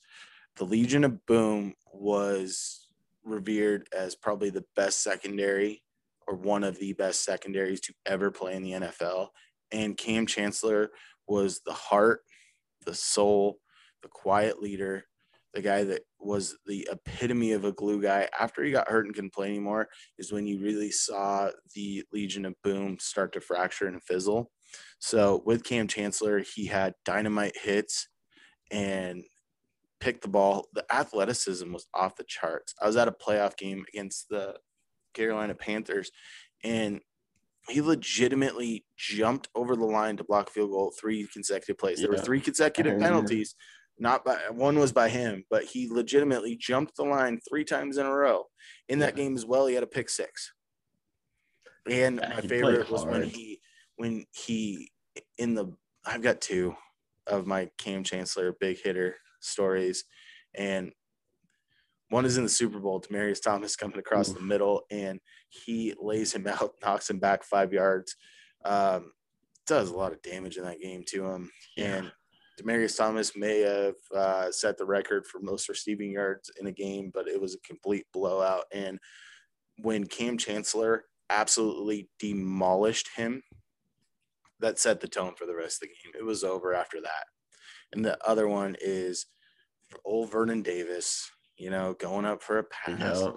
the 0.56 0.64
Legion 0.64 1.04
of 1.04 1.24
Boom 1.28 1.76
was 1.94 2.88
revered 3.24 3.88
as 3.96 4.16
probably 4.16 4.50
the 4.50 4.66
best 4.76 5.04
secondary 5.04 5.84
or 6.28 6.36
one 6.36 6.64
of 6.64 6.80
the 6.80 6.94
best 6.94 7.24
secondaries 7.24 7.82
to 7.82 7.94
ever 8.08 8.32
play 8.32 8.56
in 8.56 8.64
the 8.64 8.72
NFL, 8.72 9.28
and 9.72 9.96
Kam 9.96 10.26
Chancellor 10.26 10.90
was 11.28 11.62
the 11.68 11.74
heart, 11.74 12.22
the 12.84 12.96
soul, 12.96 13.60
the 14.02 14.10
quiet 14.10 14.60
leader 14.60 15.06
the 15.54 15.62
guy 15.62 15.84
that 15.84 16.02
was 16.20 16.58
the 16.66 16.88
epitome 16.92 17.52
of 17.52 17.64
a 17.64 17.72
glue 17.72 18.02
guy 18.02 18.28
after 18.40 18.64
he 18.64 18.72
got 18.72 18.90
hurt 18.90 19.06
and 19.06 19.14
couldn't 19.14 19.34
play 19.34 19.48
anymore 19.48 19.88
is 20.18 20.32
when 20.32 20.48
you 20.48 20.60
really 20.60 20.90
saw 20.90 21.50
the 21.76 22.04
Legion 22.12 22.46
of 22.46 22.56
Boom 22.64 22.98
start 23.00 23.34
to 23.34 23.42
fracture 23.42 23.88
and 23.88 24.04
fizzle. 24.04 24.52
So 25.00 25.44
with 25.46 25.64
Kam 25.64 25.88
Chancellor, 25.88 26.40
he 26.40 26.66
had 26.66 26.96
dynamite 27.06 27.56
hits 27.62 28.08
and 28.72 29.24
picked 30.00 30.24
the 30.24 30.28
ball. 30.28 30.68
The 30.74 30.86
athleticism 30.92 31.72
was 31.72 31.88
off 31.94 32.16
the 32.16 32.26
charts. 32.28 32.74
I 32.82 32.88
was 32.88 32.98
at 32.98 33.08
a 33.08 33.12
playoff 33.12 33.56
game 33.56 33.86
against 33.94 34.30
the 34.30 34.58
Carolina 35.14 35.54
Panthers 35.54 36.12
and 36.64 37.00
he 37.70 37.82
legitimately 37.82 38.86
jumped 38.98 39.48
over 39.56 39.76
the 39.76 39.86
line 39.86 40.18
to 40.18 40.24
block 40.24 40.50
field 40.50 40.72
goal 40.72 40.94
three 41.00 41.28
consecutive 41.32 41.78
plays. 41.78 42.00
There 42.00 42.10
were 42.10 42.18
three 42.18 42.42
consecutive 42.42 43.00
penalties 43.00 43.56
not 44.00 44.26
by 44.26 44.38
one 44.50 44.80
was 44.80 44.92
by 44.92 45.10
him, 45.10 45.46
but 45.50 45.66
he 45.66 45.88
legitimately 45.90 46.58
jumped 46.58 46.96
the 46.96 47.04
line 47.04 47.40
three 47.48 47.64
times 47.64 47.98
in 47.98 48.06
a 48.06 48.14
row. 48.14 48.46
In 48.90 49.00
that 49.00 49.18
yeah. 49.18 49.24
game 49.24 49.36
as 49.36 49.46
well, 49.46 49.68
he 49.68 49.76
had 49.76 49.84
a 49.84 49.88
pick 49.88 50.10
six. 50.10 50.52
And 51.90 52.20
yeah, 52.22 52.30
my 52.30 52.42
favorite 52.42 52.90
was 52.90 53.06
when 53.06 53.24
he 53.24 53.60
when 53.98 54.26
he 54.32 54.92
in 55.38 55.54
the 55.54 55.74
I've 56.06 56.22
got 56.22 56.42
two 56.42 56.76
of 57.28 57.46
my 57.46 57.70
Kam 57.78 58.04
Chancellor 58.04 58.56
big 58.60 58.80
hitter 58.82 59.16
stories, 59.42 60.06
and 60.56 60.92
one 62.10 62.26
is 62.26 62.38
in 62.38 62.44
the 62.44 62.50
Super 62.50 62.80
Bowl. 62.80 63.02
Demaryius 63.02 63.42
Thomas 63.42 63.76
coming 63.76 64.00
across 64.00 64.30
Ooh. 64.30 64.34
the 64.34 64.42
middle, 64.42 64.84
and 64.92 65.20
he 65.50 65.94
lays 66.00 66.34
him 66.34 66.48
out, 66.62 66.74
knocks 66.82 67.10
him 67.10 67.20
back 67.20 67.44
five 67.44 67.74
yards. 67.74 68.16
Um, 68.66 69.12
does 69.66 69.90
a 69.90 69.96
lot 69.96 70.12
of 70.12 70.22
damage 70.22 70.58
in 70.58 70.64
that 70.64 70.82
game 70.82 71.04
to 71.08 71.26
him, 71.26 71.52
yeah. 71.78 71.96
and 71.96 72.12
Demaryius 72.62 72.98
Thomas 72.98 73.36
may 73.36 73.62
have 73.62 73.96
uh, 74.16 74.52
set 74.52 74.78
the 74.78 74.86
record 74.86 75.26
for 75.26 75.40
most 75.40 75.70
receiving 75.70 76.12
yards 76.12 76.52
in 76.60 76.68
a 76.68 76.72
game, 76.72 77.12
but 77.14 77.28
it 77.28 77.42
was 77.42 77.56
a 77.56 77.68
complete 77.68 78.06
blowout. 78.14 78.66
And 78.72 79.00
when 79.80 80.06
Kam 80.06 80.38
Chancellor 80.38 81.06
absolutely 81.30 82.10
demolished 82.20 83.10
him, 83.16 83.42
that 84.60 84.80
set 84.80 85.02
the 85.02 85.08
tone 85.08 85.34
for 85.36 85.46
the 85.46 85.56
rest 85.56 85.82
of 85.82 85.90
the 85.90 85.96
game. 86.04 86.14
It 86.18 86.26
was 86.26 86.44
over 86.44 86.74
after 86.74 87.02
that. 87.02 87.26
And 87.92 88.04
the 88.04 88.18
other 88.26 88.48
one 88.48 88.76
is 88.80 89.26
old 90.06 90.32
Vernon 90.32 90.62
Davis, 90.62 91.30
you 91.58 91.70
know, 91.70 91.94
going 92.00 92.26
up 92.26 92.42
for 92.42 92.60
a 92.60 92.64
pass. 92.64 93.22
Yeah. 93.22 93.32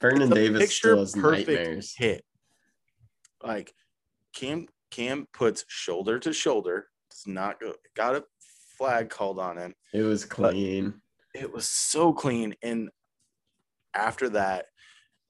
Vernon 0.00 0.30
Davis 0.30 0.76
still 0.76 0.98
has 0.98 1.16
nightmares. 1.16 1.94
hit. 1.96 2.24
Like 3.42 3.72
Cam 4.34 4.66
Cam 4.90 5.26
puts 5.32 5.64
shoulder 5.68 6.18
to 6.18 6.32
shoulder. 6.32 6.88
Does 7.10 7.26
not 7.26 7.60
go 7.60 7.74
got 7.94 8.16
a 8.16 8.24
flag 8.84 9.08
called 9.08 9.38
on 9.38 9.56
him. 9.56 9.74
It 9.92 10.02
was 10.02 10.24
clean. 10.24 10.94
It 11.34 11.52
was 11.52 11.68
so 11.68 12.12
clean. 12.12 12.54
And 12.62 12.90
after 13.94 14.28
that, 14.30 14.66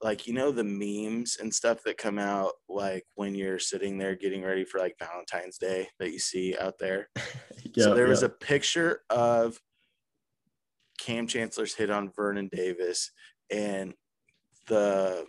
like 0.01 0.27
you 0.27 0.33
know 0.33 0.51
the 0.51 0.63
memes 0.63 1.37
and 1.39 1.53
stuff 1.53 1.81
that 1.83 1.97
come 1.97 2.19
out 2.19 2.51
like 2.67 3.05
when 3.15 3.33
you're 3.33 3.59
sitting 3.59 3.97
there 3.97 4.15
getting 4.15 4.43
ready 4.43 4.65
for 4.65 4.79
like 4.79 4.95
Valentine's 4.99 5.57
Day 5.57 5.87
that 5.99 6.11
you 6.11 6.19
see 6.19 6.55
out 6.59 6.77
there. 6.79 7.09
yep, 7.15 7.73
so 7.77 7.93
there 7.93 8.07
was 8.07 8.23
a 8.23 8.29
picture 8.29 9.01
of 9.09 9.57
Kam 10.99 11.27
Chancellor's 11.27 11.73
hit 11.73 11.89
on 11.89 12.11
Vernon 12.15 12.49
Davis 12.51 13.11
and 13.49 13.93
the 14.67 15.25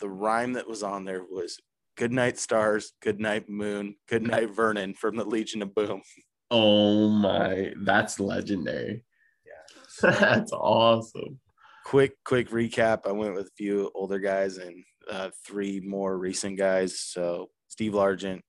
the 0.00 0.08
rhyme 0.08 0.54
that 0.54 0.68
was 0.68 0.82
on 0.82 1.04
there 1.04 1.22
was 1.22 1.58
good 1.96 2.12
night 2.12 2.38
stars, 2.38 2.92
good 3.00 3.20
night 3.20 3.48
moon, 3.48 3.96
good 4.08 4.22
night 4.22 4.54
Vernon 4.54 4.94
from 4.94 5.16
the 5.16 5.24
Legion 5.24 5.62
of 5.62 5.74
Boom. 5.74 6.02
Oh 6.50 7.08
my, 7.08 7.72
that's 7.82 8.20
legendary. 8.20 9.04
Yeah. 9.46 10.10
that's 10.18 10.52
awesome. 10.52 11.40
Quick 11.84 12.12
quick 12.24 12.50
recap. 12.50 13.06
I 13.06 13.12
went 13.12 13.34
with 13.34 13.46
a 13.46 13.56
few 13.56 13.90
older 13.94 14.18
guys 14.18 14.58
and 14.58 14.84
uh, 15.10 15.30
three 15.46 15.80
more 15.80 16.18
recent 16.18 16.58
guys. 16.58 17.00
So 17.00 17.48
steve 17.68 17.92
largent 17.92 18.40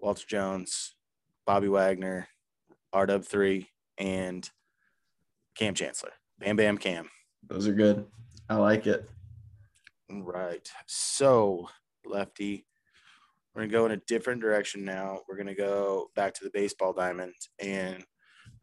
walter 0.00 0.26
jones 0.26 0.96
bobby 1.46 1.68
wagner 1.68 2.26
rw3 2.92 3.66
and 3.98 4.48
Kam 5.58 5.74
chancellor. 5.74 6.12
Bam 6.38 6.54
bam 6.54 6.78
cam. 6.78 7.10
Those 7.48 7.66
are 7.66 7.74
good. 7.74 8.06
I 8.48 8.54
like 8.54 8.86
it. 8.86 9.10
Right. 10.08 10.70
So 10.86 11.68
lefty 12.06 12.64
we're 13.58 13.66
going 13.66 13.70
to 13.70 13.76
go 13.76 13.86
in 13.86 13.92
a 13.92 14.04
different 14.06 14.40
direction 14.40 14.84
now 14.84 15.18
we're 15.28 15.36
going 15.36 15.48
to 15.48 15.54
go 15.54 16.10
back 16.14 16.32
to 16.32 16.44
the 16.44 16.50
baseball 16.50 16.92
diamond 16.92 17.34
and 17.58 18.04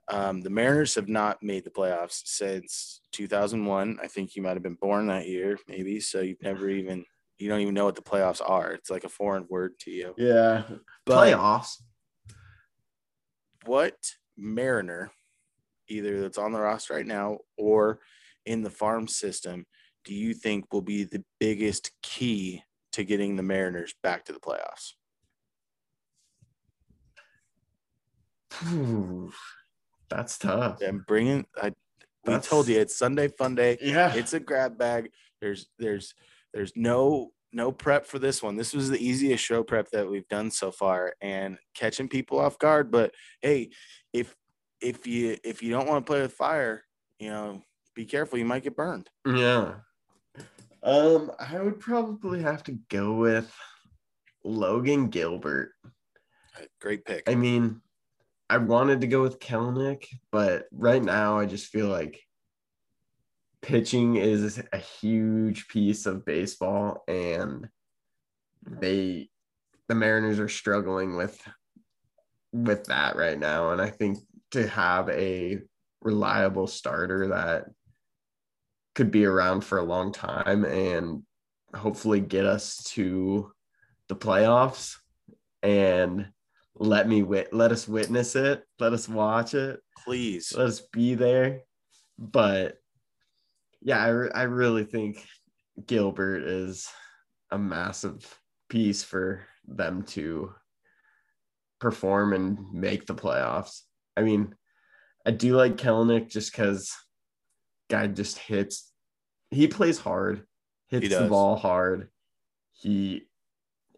um, 0.08 0.42
the 0.42 0.50
Mariners 0.50 0.96
have 0.96 1.10
not 1.10 1.42
made 1.42 1.64
the 1.64 1.72
playoffs 1.72 2.22
since 2.26 3.02
2001. 3.14 3.98
I 4.02 4.06
think 4.06 4.36
you 4.36 4.44
might 4.44 4.54
have 4.54 4.62
been 4.62 4.78
born 4.80 5.08
that 5.08 5.28
year, 5.28 5.58
maybe. 5.68 6.00
So 6.00 6.22
you've 6.22 6.44
never 6.44 6.70
even 6.70 7.06
you 7.40 7.50
don't 7.50 7.62
even 7.62 7.74
know 7.74 7.86
what 7.86 7.96
the 7.96 8.04
playoffs 8.04 8.40
are. 8.48 8.72
It's 8.72 8.92
like 8.92 9.04
a 9.04 9.10
foreign 9.10 9.48
word 9.50 9.74
to 9.80 9.92
you. 9.92 10.14
Yeah, 10.16 10.64
but 11.08 11.26
playoffs. 11.26 11.82
What 13.66 13.98
Mariner, 14.38 15.12
either 15.88 16.22
that's 16.22 16.38
on 16.38 16.52
the 16.52 16.60
roster 16.60 16.94
right 16.94 17.06
now 17.06 17.40
or 17.58 18.00
in 18.46 18.62
the 18.62 18.70
farm 18.70 19.08
system, 19.08 19.66
do 20.04 20.14
you 20.14 20.36
think 20.36 20.72
will 20.72 20.84
be 20.84 21.04
the 21.04 21.24
biggest 21.40 21.90
key 22.04 22.62
to 22.96 23.04
getting 23.04 23.36
the 23.36 23.44
Mariners 23.44 23.94
back 24.04 24.26
to 24.26 24.34
the 24.34 24.40
playoffs? 24.40 24.94
That's 30.10 30.38
tough. 30.38 30.82
And 30.82 31.06
bringing, 31.06 31.46
I 31.62 31.72
we 32.26 32.34
That's, 32.34 32.48
told 32.48 32.68
you 32.68 32.80
it's 32.80 32.98
Sunday 32.98 33.28
Fun 33.28 33.56
Day. 33.56 33.78
Yeah, 33.82 34.14
it's 34.14 34.34
a 34.34 34.40
grab 34.40 34.78
bag. 34.78 35.12
There's 35.42 35.68
there's 35.78 36.16
there's 36.54 36.72
no 36.76 37.32
no 37.52 37.72
prep 37.72 38.06
for 38.06 38.18
this 38.18 38.42
one. 38.42 38.56
This 38.56 38.74
was 38.74 38.90
the 38.90 39.04
easiest 39.04 39.44
show 39.44 39.64
prep 39.64 39.90
that 39.92 40.10
we've 40.10 40.28
done 40.28 40.52
so 40.52 40.72
far, 40.72 41.14
and 41.22 41.58
catching 41.76 42.08
people 42.08 42.40
off 42.40 42.58
guard. 42.58 42.92
But 42.92 43.14
hey, 43.42 43.72
if 44.14 44.36
if 44.82 45.06
you 45.06 45.38
if 45.44 45.62
you 45.62 45.72
don't 45.72 45.88
want 45.88 46.06
to 46.06 46.10
play 46.10 46.22
with 46.22 46.34
fire, 46.34 46.84
you 47.20 47.30
know, 47.30 47.62
be 47.94 48.06
careful. 48.06 48.40
You 48.40 48.46
might 48.46 48.64
get 48.64 48.76
burned. 48.76 49.10
Yeah. 49.26 49.76
Um, 50.86 51.32
I 51.40 51.60
would 51.60 51.80
probably 51.80 52.44
have 52.44 52.64
to 52.66 52.78
go 52.90 53.16
with 53.16 53.52
Logan 54.44 55.08
Gilbert. 55.08 55.72
Great 56.80 57.04
pick. 57.04 57.28
I 57.28 57.34
mean, 57.34 57.82
I 58.52 58.58
wanted 58.60 59.02
to 59.02 59.08
go 59.08 59.24
with 59.24 59.40
Kelenic, 59.40 60.06
but 60.32 60.68
right 60.72 61.04
now 61.04 61.40
I 61.40 61.48
just 61.48 61.68
feel 61.68 61.88
like 61.88 62.22
pitching 63.64 64.16
is 64.16 64.62
a 64.72 64.78
huge 64.78 65.68
piece 65.70 66.06
of 66.06 66.24
baseball 66.24 67.04
and 67.08 67.68
they 68.62 69.28
the 69.88 69.96
Mariners 69.96 70.40
are 70.40 70.48
struggling 70.48 71.16
with 71.16 71.36
with 72.54 72.86
that 72.86 73.16
right 73.16 73.40
now 73.40 73.72
and 73.72 73.82
I 73.82 73.90
think 73.90 74.20
to 74.52 74.68
have 74.68 75.10
a 75.10 75.62
reliable 76.02 76.68
starter 76.68 77.30
that 77.30 77.66
could 78.96 79.12
be 79.12 79.26
around 79.26 79.62
for 79.62 79.78
a 79.78 79.84
long 79.84 80.12
time 80.12 80.64
and 80.66 81.22
hopefully 81.76 82.22
get 82.22 82.46
us 82.46 82.82
to 82.86 83.52
the 84.08 84.16
playoffs 84.16 84.98
and 85.62 86.28
let 86.76 87.08
me 87.08 87.22
wit 87.22 87.54
let 87.54 87.72
us 87.72 87.88
witness 87.88 88.36
it 88.36 88.64
let 88.80 88.94
us 88.94 89.08
watch 89.08 89.54
it 89.54 89.80
please. 90.06 90.54
let 90.56 90.68
us 90.68 90.82
be 90.92 91.16
there. 91.16 91.62
But 92.18 92.78
yeah 93.82 94.02
i, 94.02 94.08
re- 94.08 94.32
I 94.34 94.44
really 94.44 94.86
think 94.86 95.24
gilbert 95.86 96.44
is 96.44 96.88
a 97.52 97.58
massive 97.58 98.40
piece 98.70 99.04
for 99.04 99.46
them 99.68 100.04
to 100.04 100.54
perform 101.80 102.34
and 102.34 102.72
make 102.72 103.06
the 103.06 103.16
playoffs. 103.16 103.82
I 104.16 104.22
mean 104.22 104.56
i 105.26 105.32
do 105.32 105.58
like 105.58 105.76
Kelenic 105.76 106.30
just 106.30 106.52
because 106.52 106.96
guy 107.90 108.08
just 108.08 108.38
hits 108.38 108.92
he 109.52 109.68
plays 109.68 110.00
hard 110.00 110.46
hits 110.88 111.10
the 111.10 111.28
ball 111.28 111.56
hard. 111.56 112.10
He 112.74 113.28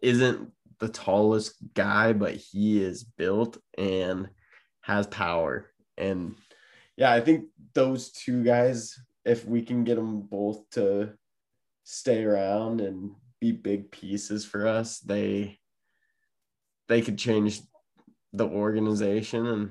isn't 0.02 0.50
the 0.78 0.88
tallest 0.88 1.54
guy, 1.74 2.12
but 2.12 2.34
he 2.34 2.82
is 2.82 3.04
built 3.04 3.58
and 3.76 4.28
has 4.82 5.06
power. 5.06 5.70
And 5.96 6.36
yeah, 6.96 7.12
I 7.12 7.20
think 7.20 7.46
those 7.74 8.10
two 8.10 8.44
guys, 8.44 8.98
if 9.24 9.44
we 9.44 9.62
can 9.62 9.84
get 9.84 9.96
them 9.96 10.22
both 10.22 10.68
to 10.70 11.14
stay 11.84 12.24
around 12.24 12.80
and 12.80 13.12
be 13.40 13.52
big 13.52 13.90
pieces 13.90 14.44
for 14.44 14.66
us, 14.66 15.00
they 15.00 15.58
they 16.88 17.02
could 17.02 17.18
change 17.18 17.60
the 18.32 18.46
organization 18.46 19.46
and 19.46 19.70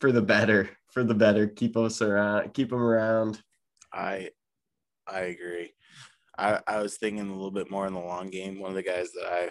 for 0.00 0.12
the 0.12 0.22
better, 0.22 0.70
for 0.90 1.04
the 1.04 1.14
better, 1.14 1.46
keep 1.46 1.76
us 1.76 2.02
around, 2.02 2.54
keep 2.54 2.70
them 2.70 2.82
around. 2.82 3.42
I 3.92 4.30
I 5.06 5.20
agree. 5.20 5.72
I, 6.36 6.60
I 6.66 6.80
was 6.80 6.96
thinking 6.96 7.28
a 7.28 7.32
little 7.32 7.50
bit 7.50 7.70
more 7.70 7.86
in 7.86 7.94
the 7.94 8.00
long 8.00 8.30
game. 8.30 8.60
One 8.60 8.70
of 8.70 8.76
the 8.76 8.82
guys 8.82 9.12
that 9.12 9.26
I 9.26 9.50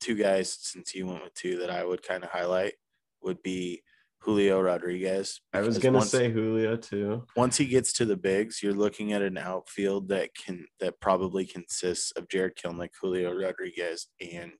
two 0.00 0.14
guys, 0.16 0.52
since 0.60 0.94
you 0.94 1.06
went 1.06 1.22
with 1.22 1.34
two, 1.34 1.58
that 1.58 1.70
I 1.70 1.84
would 1.84 2.02
kind 2.02 2.24
of 2.24 2.30
highlight 2.30 2.74
would 3.22 3.42
be 3.42 3.82
Julio 4.20 4.60
Rodriguez. 4.60 5.40
I 5.52 5.60
was 5.60 5.78
gonna 5.78 5.98
once, 5.98 6.10
say 6.10 6.30
Julio 6.30 6.76
too. 6.76 7.24
Once 7.36 7.56
he 7.56 7.66
gets 7.66 7.92
to 7.94 8.04
the 8.04 8.16
bigs, 8.16 8.62
you're 8.62 8.74
looking 8.74 9.12
at 9.12 9.22
an 9.22 9.38
outfield 9.38 10.08
that 10.08 10.30
can 10.34 10.66
that 10.80 11.00
probably 11.00 11.46
consists 11.46 12.10
of 12.12 12.28
Jarred 12.28 12.56
Kelenic, 12.56 12.90
Julio 13.00 13.32
Rodriguez, 13.32 14.08
and 14.20 14.54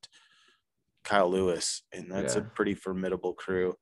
Kyle 1.03 1.31
Lewis, 1.31 1.83
and 1.93 2.11
that's 2.11 2.37
yeah. 2.37 2.43
a 2.43 2.45
pretty 2.45 2.75
formidable 2.75 3.33
crew. 3.33 3.75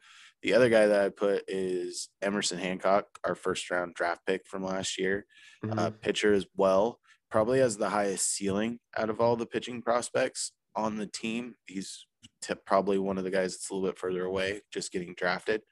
The 0.44 0.52
other 0.52 0.68
guy 0.68 0.86
that 0.86 1.00
I 1.00 1.08
put 1.08 1.44
is 1.48 2.10
Emerson 2.20 2.58
Hancock, 2.58 3.06
our 3.24 3.34
first 3.34 3.70
round 3.70 3.94
draft 3.94 4.20
pick 4.26 4.46
from 4.46 4.62
last 4.62 4.98
year. 4.98 5.24
Mm-hmm. 5.64 5.78
Uh, 5.78 5.90
pitcher 5.90 6.34
as 6.34 6.44
well, 6.54 7.00
probably 7.30 7.60
has 7.60 7.78
the 7.78 7.88
highest 7.88 8.30
ceiling 8.30 8.78
out 8.98 9.08
of 9.08 9.22
all 9.22 9.36
the 9.36 9.46
pitching 9.46 9.80
prospects 9.80 10.52
on 10.76 10.98
the 10.98 11.06
team. 11.06 11.54
He's 11.66 12.06
t- 12.42 12.52
probably 12.66 12.98
one 12.98 13.16
of 13.16 13.24
the 13.24 13.30
guys 13.30 13.52
that's 13.52 13.70
a 13.70 13.74
little 13.74 13.88
bit 13.88 13.98
further 13.98 14.26
away, 14.26 14.60
just 14.70 14.92
getting 14.92 15.14
drafted. 15.16 15.62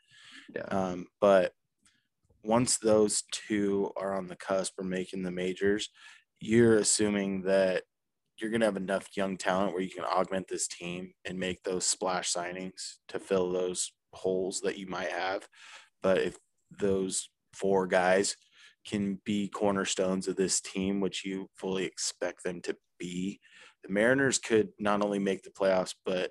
Yeah. 0.56 0.62
Um, 0.62 1.06
but 1.20 1.52
once 2.42 2.78
those 2.78 3.24
two 3.30 3.92
are 3.98 4.16
on 4.16 4.26
the 4.26 4.36
cusp 4.36 4.78
or 4.78 4.84
making 4.84 5.22
the 5.22 5.30
majors, 5.30 5.90
you're 6.40 6.78
assuming 6.78 7.42
that 7.42 7.82
you're 8.38 8.50
going 8.50 8.60
to 8.60 8.66
have 8.66 8.78
enough 8.78 9.18
young 9.18 9.36
talent 9.36 9.74
where 9.74 9.82
you 9.82 9.90
can 9.90 10.04
augment 10.04 10.48
this 10.48 10.66
team 10.66 11.12
and 11.26 11.38
make 11.38 11.62
those 11.62 11.84
splash 11.84 12.32
signings 12.32 12.94
to 13.08 13.20
fill 13.20 13.52
those 13.52 13.92
holes 14.12 14.60
that 14.60 14.78
you 14.78 14.86
might 14.86 15.10
have. 15.10 15.46
But 16.02 16.18
if 16.18 16.36
those 16.78 17.28
four 17.52 17.86
guys 17.86 18.36
can 18.86 19.20
be 19.24 19.48
cornerstones 19.48 20.26
of 20.28 20.36
this 20.36 20.60
team, 20.60 21.00
which 21.00 21.24
you 21.24 21.48
fully 21.56 21.84
expect 21.84 22.42
them 22.44 22.60
to 22.62 22.76
be, 22.98 23.40
the 23.84 23.92
Mariners 23.92 24.38
could 24.38 24.70
not 24.78 25.02
only 25.02 25.18
make 25.18 25.42
the 25.42 25.50
playoffs, 25.50 25.94
but 26.04 26.30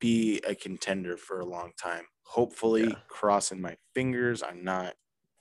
be 0.00 0.40
a 0.46 0.54
contender 0.54 1.16
for 1.16 1.40
a 1.40 1.46
long 1.46 1.72
time. 1.80 2.04
Hopefully, 2.24 2.88
Yeah. 2.88 2.98
crossing 3.08 3.60
my 3.60 3.76
fingers. 3.94 4.42
I'm 4.42 4.64
not. 4.64 4.94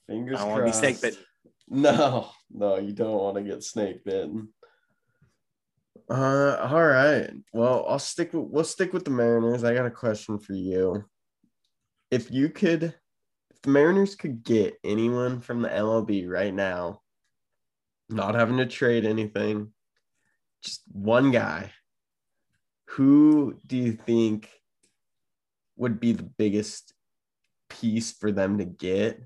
Fingers 0.07 0.39
I 0.39 0.43
don't 0.43 0.49
want 0.51 0.61
to 0.61 0.65
be 0.65 0.77
snake 0.77 1.01
bitten. 1.01 1.25
No, 1.67 2.29
no, 2.49 2.77
you 2.77 2.91
don't 2.91 3.17
want 3.17 3.37
to 3.37 3.43
get 3.43 3.63
snake 3.63 4.03
bitten. 4.03 4.53
Uh, 6.11 6.57
all 6.69 6.85
right. 6.85 7.31
Well, 7.53 7.85
I'll 7.87 7.97
stick 7.97 8.33
with 8.33 8.49
we'll 8.49 8.65
stick 8.65 8.91
with 8.91 9.05
the 9.05 9.11
Mariners. 9.11 9.63
I 9.63 9.73
got 9.73 9.85
a 9.85 9.91
question 9.91 10.39
for 10.39 10.51
you. 10.51 11.05
If 12.09 12.29
you 12.29 12.49
could, 12.49 12.83
if 12.83 13.61
the 13.61 13.69
Mariners 13.69 14.15
could 14.15 14.43
get 14.43 14.77
anyone 14.83 15.39
from 15.39 15.61
the 15.61 15.69
MLB 15.69 16.27
right 16.27 16.53
now, 16.53 16.99
not 18.09 18.35
having 18.35 18.57
to 18.57 18.65
trade 18.65 19.05
anything, 19.05 19.71
just 20.61 20.81
one 20.91 21.31
guy, 21.31 21.71
who 22.89 23.55
do 23.65 23.77
you 23.77 23.93
think 23.93 24.49
would 25.77 26.01
be 26.01 26.11
the 26.11 26.23
biggest 26.23 26.93
piece 27.69 28.11
for 28.11 28.33
them 28.33 28.57
to 28.57 28.65
get 28.65 29.17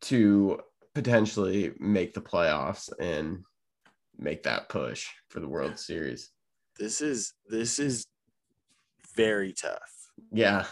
to 0.00 0.58
potentially 0.92 1.72
make 1.78 2.14
the 2.14 2.20
playoffs 2.20 2.90
and 2.98 3.44
make 4.18 4.42
that 4.44 4.68
push 4.68 5.06
for 5.28 5.40
the 5.40 5.48
World 5.48 5.78
Series. 5.78 6.30
This 6.78 7.00
is 7.00 7.34
this 7.48 7.78
is 7.78 8.06
very 9.16 9.52
tough. 9.52 10.10
Yeah. 10.32 10.64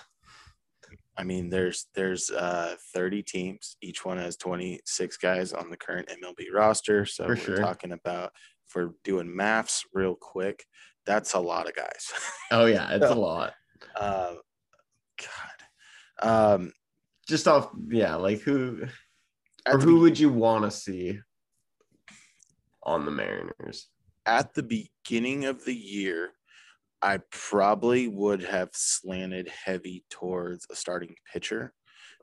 I 1.17 1.25
mean, 1.25 1.51
there's 1.51 1.87
there's 1.95 2.31
uh 2.31 2.77
30 2.95 3.23
teams. 3.23 3.77
Each 3.83 4.05
one 4.05 4.19
has 4.19 4.37
26 4.37 5.17
guys 5.19 5.53
on 5.53 5.71
the 5.71 5.77
current 5.77 6.09
MLB 6.09 6.47
roster. 6.53 7.05
So 7.05 7.25
For 7.25 7.31
we're 7.31 7.37
sure. 7.37 7.57
talking 7.57 7.93
about 7.93 8.33
for 8.67 8.95
doing 9.05 9.35
maths 9.35 9.85
real 9.93 10.15
quick. 10.15 10.65
That's 11.05 11.35
a 11.35 11.41
lot 11.41 11.69
of 11.69 11.75
guys. 11.77 12.11
Oh 12.51 12.67
yeah, 12.67 12.91
it's 12.95 13.07
a 13.11 13.15
lot. 13.15 13.55
uh, 13.99 14.35
God. 16.21 16.55
Um, 16.55 16.73
Just 17.27 17.49
off 17.49 17.71
yeah, 17.89 18.15
like 18.17 18.41
who 18.41 18.85
or 19.67 19.79
who 19.79 20.01
would 20.01 20.19
you 20.19 20.29
want 20.31 20.65
to 20.65 20.71
see 20.71 21.19
on 22.85 23.05
the 23.05 23.11
Mariners? 23.11 23.89
at 24.25 24.55
the 24.55 24.63
beginning 24.63 25.47
of 25.47 25.65
the 25.65 25.75
year, 25.75 26.31
I 27.03 27.19
probably 27.33 28.07
would 28.07 28.43
have 28.45 28.69
slanted 28.73 29.49
heavy 29.49 30.05
towards 30.11 30.65
a 30.71 30.77
starting 30.77 31.17
pitcher 31.33 31.75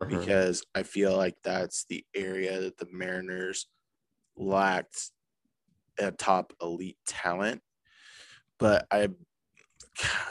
Uh-huh. 0.02 0.18
because 0.18 0.64
I 0.74 0.84
feel 0.84 1.18
like 1.18 1.36
that's 1.44 1.84
the 1.90 2.06
area 2.16 2.62
that 2.62 2.78
the 2.78 2.88
Mariners 2.90 3.68
lacked 4.38 5.12
a 5.98 6.12
top 6.12 6.54
elite 6.62 6.98
talent. 7.06 7.62
But 8.58 8.88
I, 8.90 9.10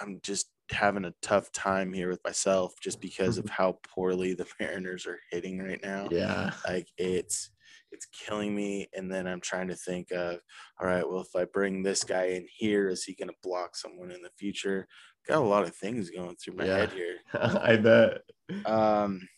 I'm 0.00 0.20
just 0.22 0.48
having 0.70 1.04
a 1.04 1.14
tough 1.20 1.52
time 1.52 1.92
here 1.92 2.08
with 2.08 2.24
myself 2.24 2.72
just 2.82 3.00
because 3.00 3.36
of 3.36 3.46
how 3.50 3.78
poorly 3.94 4.32
the 4.34 4.46
Mariners 4.58 5.06
are 5.06 5.18
hitting 5.30 5.58
right 5.58 5.82
now 5.82 6.08
yeah. 6.10 6.52
like 6.66 6.88
it's 6.98 7.50
it's 7.92 8.06
killing 8.06 8.54
me 8.54 8.88
and 8.94 9.10
then 9.10 9.26
i'm 9.26 9.40
trying 9.40 9.68
to 9.68 9.76
think 9.76 10.10
of 10.12 10.38
all 10.80 10.86
right 10.86 11.08
well 11.08 11.20
if 11.20 11.34
i 11.36 11.44
bring 11.44 11.82
this 11.82 12.04
guy 12.04 12.24
in 12.26 12.46
here 12.56 12.88
is 12.88 13.04
he 13.04 13.14
going 13.14 13.28
to 13.28 13.34
block 13.42 13.76
someone 13.76 14.10
in 14.10 14.22
the 14.22 14.30
future 14.38 14.86
got 15.26 15.38
a 15.38 15.40
lot 15.40 15.64
of 15.64 15.74
things 15.76 16.10
going 16.10 16.36
through 16.36 16.54
my 16.56 16.66
Yeah. 16.66 16.76
head 16.78 16.92
here 16.92 17.16
I 17.34 17.76
bet. 17.76 18.22
um 18.66 19.28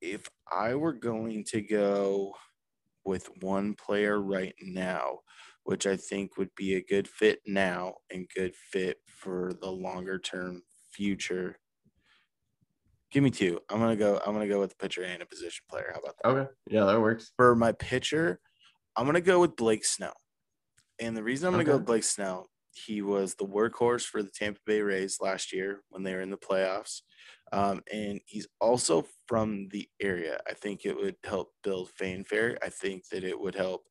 if 0.00 0.28
i 0.50 0.74
were 0.74 0.92
going 0.92 1.44
to 1.44 1.60
go 1.60 2.34
with 3.04 3.28
one 3.40 3.74
player 3.74 4.20
right 4.20 4.54
now 4.62 5.18
which 5.64 5.86
i 5.86 5.96
think 5.96 6.36
would 6.36 6.54
be 6.54 6.74
a 6.74 6.84
good 6.84 7.08
fit 7.08 7.40
now 7.46 7.94
and 8.10 8.28
good 8.34 8.54
fit 8.54 8.98
for 9.06 9.52
the 9.60 9.70
longer 9.70 10.18
term 10.18 10.62
future 10.92 11.58
give 13.10 13.22
me 13.22 13.30
two 13.30 13.58
i'm 13.70 13.78
gonna 13.78 13.96
go 13.96 14.20
i'm 14.26 14.32
gonna 14.32 14.48
go 14.48 14.60
with 14.60 14.70
the 14.70 14.76
pitcher 14.76 15.02
and 15.02 15.22
a 15.22 15.26
position 15.26 15.64
player 15.68 15.90
how 15.92 16.00
about 16.00 16.14
that 16.22 16.28
Okay. 16.28 16.50
Yeah, 16.70 16.84
that 16.84 17.00
works. 17.00 17.32
for 17.36 17.54
my 17.54 17.72
pitcher, 17.72 18.40
I'm 18.96 19.06
gonna 19.06 19.20
go 19.20 19.40
with 19.40 19.56
Blake 19.56 19.84
Snell. 19.84 20.16
And 21.00 21.16
the 21.16 21.22
reason 21.22 21.46
I'm 21.46 21.52
gonna 21.52 21.64
go 21.64 21.76
with 21.76 21.86
Blake 21.86 22.04
Snell, 22.04 22.48
he 22.72 23.00
was 23.02 23.34
the 23.34 23.46
workhorse 23.46 24.04
for 24.04 24.22
the 24.22 24.30
Tampa 24.30 24.60
Bay 24.66 24.82
Rays 24.82 25.18
last 25.20 25.52
year 25.52 25.82
when 25.88 26.02
they 26.02 26.14
were 26.14 26.20
in 26.20 26.30
the 26.30 26.36
playoffs. 26.36 27.02
Um, 27.52 27.80
and 27.90 28.20
he's 28.26 28.46
also 28.60 29.06
from 29.26 29.68
the 29.70 29.88
area. 30.00 30.38
I 30.46 30.52
think 30.54 30.84
it 30.84 30.96
would 30.96 31.16
help 31.24 31.52
build 31.62 31.90
fanfare. 31.90 32.58
I 32.62 32.68
think 32.68 33.08
that 33.08 33.24
it 33.24 33.38
would 33.40 33.54
help 33.54 33.86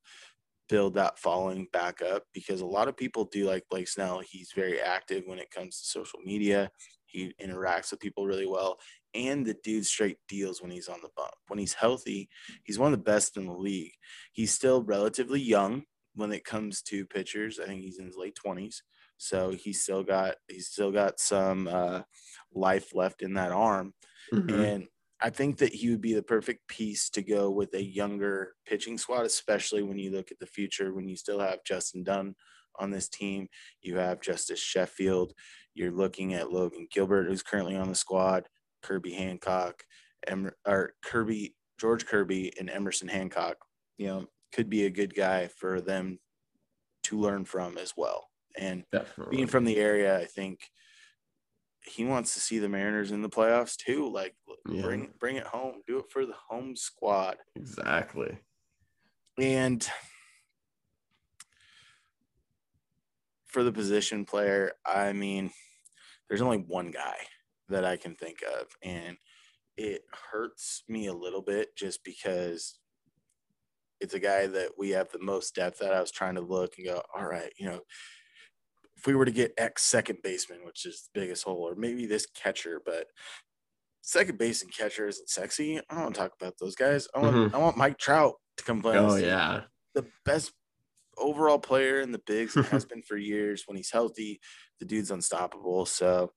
build 0.68 0.94
that 0.94 1.18
following 1.18 1.66
back 1.72 2.02
up 2.02 2.24
because 2.34 2.60
a 2.60 2.66
lot 2.66 2.88
of 2.88 2.96
people 2.96 3.24
do 3.24 3.46
like 3.46 3.64
Blake 3.70 3.88
Snell. 3.88 4.20
He's 4.20 4.52
very 4.54 4.80
active 4.80 5.24
when 5.26 5.38
it 5.38 5.50
comes 5.50 5.80
to 5.80 5.86
social 5.86 6.20
media. 6.24 6.70
He 7.06 7.32
interacts 7.40 7.90
with 7.90 8.00
people 8.00 8.26
really 8.26 8.46
well. 8.46 8.78
And 9.14 9.46
the 9.46 9.54
dude 9.54 9.86
straight 9.86 10.18
deals 10.28 10.60
when 10.60 10.70
he's 10.70 10.88
on 10.88 11.00
the 11.02 11.08
bump. 11.16 11.32
When 11.48 11.58
he's 11.58 11.74
healthy, 11.74 12.28
he's 12.64 12.78
one 12.78 12.92
of 12.92 12.98
the 12.98 13.04
best 13.04 13.36
in 13.36 13.46
the 13.46 13.52
league. 13.54 13.92
He's 14.32 14.52
still 14.52 14.82
relatively 14.82 15.40
young 15.40 15.84
when 16.14 16.32
it 16.32 16.44
comes 16.44 16.82
to 16.82 17.06
pitchers. 17.06 17.58
I 17.58 17.66
think 17.66 17.82
he's 17.82 17.98
in 17.98 18.06
his 18.06 18.16
late 18.16 18.34
twenties, 18.34 18.82
so 19.16 19.50
he's 19.50 19.82
still 19.82 20.02
got 20.02 20.36
he's 20.48 20.68
still 20.68 20.92
got 20.92 21.20
some 21.20 21.68
uh, 21.68 22.02
life 22.52 22.94
left 22.94 23.22
in 23.22 23.34
that 23.34 23.52
arm. 23.52 23.94
Mhm. 24.32 24.74
And 24.74 24.88
I 25.20 25.30
think 25.30 25.58
that 25.58 25.72
he 25.72 25.90
would 25.90 26.00
be 26.00 26.14
the 26.14 26.22
perfect 26.22 26.68
piece 26.68 27.10
to 27.10 27.22
go 27.22 27.50
with 27.50 27.74
a 27.74 27.82
younger 27.82 28.54
pitching 28.66 28.98
squad, 28.98 29.26
especially 29.26 29.82
when 29.82 29.98
you 29.98 30.10
look 30.10 30.30
at 30.30 30.38
the 30.38 30.46
future. 30.46 30.94
When 30.94 31.08
you 31.08 31.16
still 31.16 31.40
have 31.40 31.64
Justin 31.64 32.04
Dunn 32.04 32.36
on 32.78 32.90
this 32.90 33.08
team, 33.08 33.48
you 33.80 33.96
have 33.96 34.20
Justus 34.20 34.60
Sheffield. 34.60 35.32
You're 35.74 35.92
looking 35.92 36.34
at 36.34 36.52
Logan 36.52 36.86
Gilbert, 36.90 37.26
who's 37.26 37.42
currently 37.42 37.74
on 37.76 37.88
the 37.88 37.94
squad. 37.94 38.48
Kirby 38.82 39.12
Hancock, 39.12 39.82
em- 40.26 40.50
or 40.66 40.94
Kirby 41.02 41.54
George 41.78 42.06
Kirby 42.06 42.52
and 42.58 42.68
Emerson 42.68 43.08
Hancock, 43.08 43.56
you 43.98 44.06
know, 44.08 44.26
could 44.52 44.68
be 44.68 44.84
a 44.86 44.90
good 44.90 45.14
guy 45.14 45.46
for 45.48 45.80
them 45.80 46.18
to 47.04 47.18
learn 47.18 47.44
from 47.44 47.78
as 47.78 47.94
well. 47.96 48.28
And 48.56 48.84
Definitely. 48.90 49.36
being 49.36 49.46
from 49.48 49.64
the 49.64 49.76
area, 49.76 50.18
I 50.18 50.24
think 50.24 50.60
he 51.84 52.04
wants 52.04 52.34
to 52.34 52.40
see 52.40 52.58
the 52.58 52.68
Mariners 52.68 53.12
in 53.12 53.22
the 53.22 53.28
playoffs 53.30 53.76
too. 53.76 54.10
Like 54.12 54.34
Yeah. 54.68 54.82
bring 54.82 55.12
bring 55.20 55.36
it 55.36 55.46
home, 55.46 55.82
do 55.86 55.98
it 55.98 56.10
for 56.10 56.26
the 56.26 56.34
home 56.48 56.74
squad. 56.76 57.36
exactly. 57.54 58.38
And 59.38 59.88
for 63.46 63.62
the 63.62 63.72
position 63.72 64.24
player, 64.24 64.72
I 64.84 65.12
mean, 65.12 65.52
there's 66.28 66.42
only 66.42 66.58
one 66.58 66.90
guy 66.90 67.16
that 67.68 67.84
I 67.84 67.96
can 67.96 68.14
think 68.14 68.38
of, 68.60 68.66
and 68.82 69.16
it 69.76 70.02
hurts 70.32 70.82
me 70.88 71.06
a 71.06 71.12
little 71.14 71.42
bit 71.42 71.76
just 71.76 72.02
because 72.04 72.78
it's 74.00 74.14
a 74.14 74.20
guy 74.20 74.46
that 74.46 74.72
we 74.78 74.90
have 74.90 75.10
the 75.12 75.18
most 75.20 75.54
depth 75.54 75.82
at. 75.82 75.92
I 75.92 76.00
was 76.00 76.10
trying 76.10 76.34
to 76.36 76.40
look 76.40 76.74
and 76.78 76.86
go, 76.86 77.02
all 77.14 77.26
right, 77.26 77.52
you 77.58 77.66
know, 77.66 77.80
if 78.96 79.06
we 79.06 79.14
were 79.14 79.24
to 79.24 79.30
get 79.30 79.54
X 79.58 79.82
second 79.84 80.18
baseman, 80.22 80.60
which 80.64 80.84
is 80.86 81.08
the 81.12 81.20
biggest 81.20 81.44
hole, 81.44 81.68
or 81.68 81.74
maybe 81.76 82.06
this 82.06 82.26
catcher, 82.26 82.80
but 82.84 83.06
second 84.02 84.38
base 84.38 84.62
and 84.62 84.72
catcher 84.72 85.06
isn't 85.06 85.28
sexy. 85.28 85.78
I 85.78 85.82
don't 85.94 86.02
want 86.04 86.14
to 86.14 86.20
talk 86.20 86.32
about 86.40 86.54
those 86.58 86.74
guys. 86.74 87.06
I 87.14 87.18
want 87.20 87.36
Mhm. 87.36 87.54
I 87.54 87.58
want 87.58 87.76
Mike 87.76 87.98
Trout 87.98 88.34
to 88.56 88.64
come 88.64 88.80
play. 88.82 88.96
Oh 88.96 89.16
yeah. 89.16 89.64
the 89.94 90.06
best 90.24 90.52
overall 91.16 91.58
player 91.58 92.00
in 92.00 92.12
the 92.12 92.20
bigs 92.24 92.54
has 92.70 92.84
been 92.84 93.02
for 93.02 93.16
years. 93.16 93.64
When 93.66 93.76
he's 93.76 93.90
healthy, 93.90 94.40
the 94.78 94.86
dude's 94.86 95.10
unstoppable. 95.10 95.86
So 95.86 96.32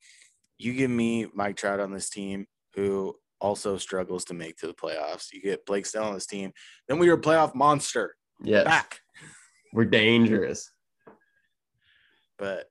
you 0.64 0.74
give 0.74 0.92
me 0.92 1.28
Mike 1.34 1.56
Trout 1.58 1.80
on 1.80 1.92
this 1.92 2.10
team, 2.10 2.46
who 2.76 3.16
also 3.40 3.78
struggles 3.78 4.26
to 4.26 4.34
make 4.34 4.58
to 4.58 4.68
the 4.68 4.74
playoffs. 4.74 5.34
You 5.34 5.42
get 5.42 5.66
Blake 5.66 5.86
Snell 5.86 6.06
on 6.06 6.14
this 6.14 6.26
team, 6.28 6.52
then 6.88 7.00
we 7.00 7.10
are 7.10 7.14
a 7.16 7.22
playoff 7.22 7.56
monster 7.56 8.16
Yes. 8.44 8.66
back. 8.66 9.00
We're 9.74 9.86
dangerous. 9.86 10.72
But 12.38 12.68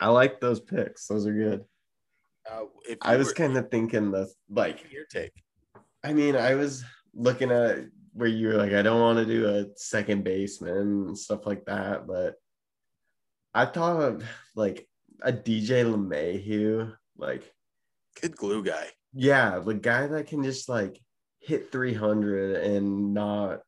I 0.00 0.08
like 0.08 0.40
those 0.40 0.60
picks. 0.60 1.06
Those 1.06 1.26
are 1.26 1.32
good. 1.34 1.64
uh, 2.50 2.62
if 2.88 2.98
I 3.02 3.16
was 3.16 3.32
kind 3.32 3.56
of 3.56 3.70
thinking 3.70 4.10
the 4.10 4.28
like 4.48 4.90
your 4.90 5.04
take. 5.04 5.32
I 6.04 6.12
mean, 6.12 6.34
I 6.36 6.54
was 6.54 6.84
looking 7.14 7.50
at 7.50 7.78
where 8.14 8.28
you 8.28 8.48
were 8.48 8.54
like, 8.54 8.72
I 8.72 8.82
don't 8.82 9.00
want 9.00 9.18
to 9.18 9.26
do 9.26 9.46
a 9.48 9.66
second 9.76 10.24
baseman 10.24 11.06
and 11.08 11.18
stuff 11.18 11.44
like 11.46 11.64
that, 11.66 12.06
but 12.06 12.34
I 13.54 13.66
thought 13.66 14.00
of 14.00 14.24
like 14.54 14.87
a 15.22 15.32
DJ 15.32 15.84
LeMahieu, 15.84 16.94
like 17.16 17.52
Good 18.20 18.36
glue 18.36 18.64
guy. 18.64 18.88
yeah, 19.12 19.58
the 19.58 19.74
guy 19.74 20.06
that 20.06 20.26
can 20.26 20.42
just 20.42 20.68
like 20.68 21.00
hit 21.40 21.70
300 21.72 22.56
and 22.56 23.14
not 23.14 23.60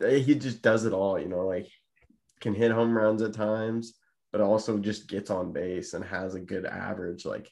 he 0.00 0.34
just 0.34 0.62
does 0.62 0.84
it 0.84 0.92
all, 0.92 1.18
you 1.18 1.28
know, 1.28 1.46
like 1.46 1.68
can 2.40 2.54
hit 2.54 2.72
home 2.72 2.96
runs 2.96 3.22
at 3.22 3.32
times, 3.34 3.94
but 4.32 4.40
also 4.40 4.78
just 4.78 5.08
gets 5.08 5.30
on 5.30 5.52
base 5.52 5.94
and 5.94 6.04
has 6.04 6.34
a 6.34 6.40
good 6.40 6.66
average, 6.66 7.24
like 7.24 7.50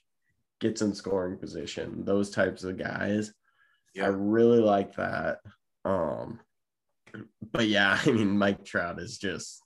gets 0.60 0.82
in 0.82 0.92
scoring 0.92 1.38
position. 1.38 2.04
Those 2.04 2.30
types 2.30 2.64
of 2.64 2.76
guys. 2.76 3.32
Yeah. 3.94 4.06
I 4.06 4.08
really 4.08 4.60
like 4.60 4.96
that. 4.96 5.38
Um 5.84 6.40
but 7.52 7.68
yeah, 7.68 7.98
I 8.06 8.10
mean 8.10 8.36
Mike 8.36 8.64
Trout 8.64 9.00
is 9.00 9.18
just 9.18 9.62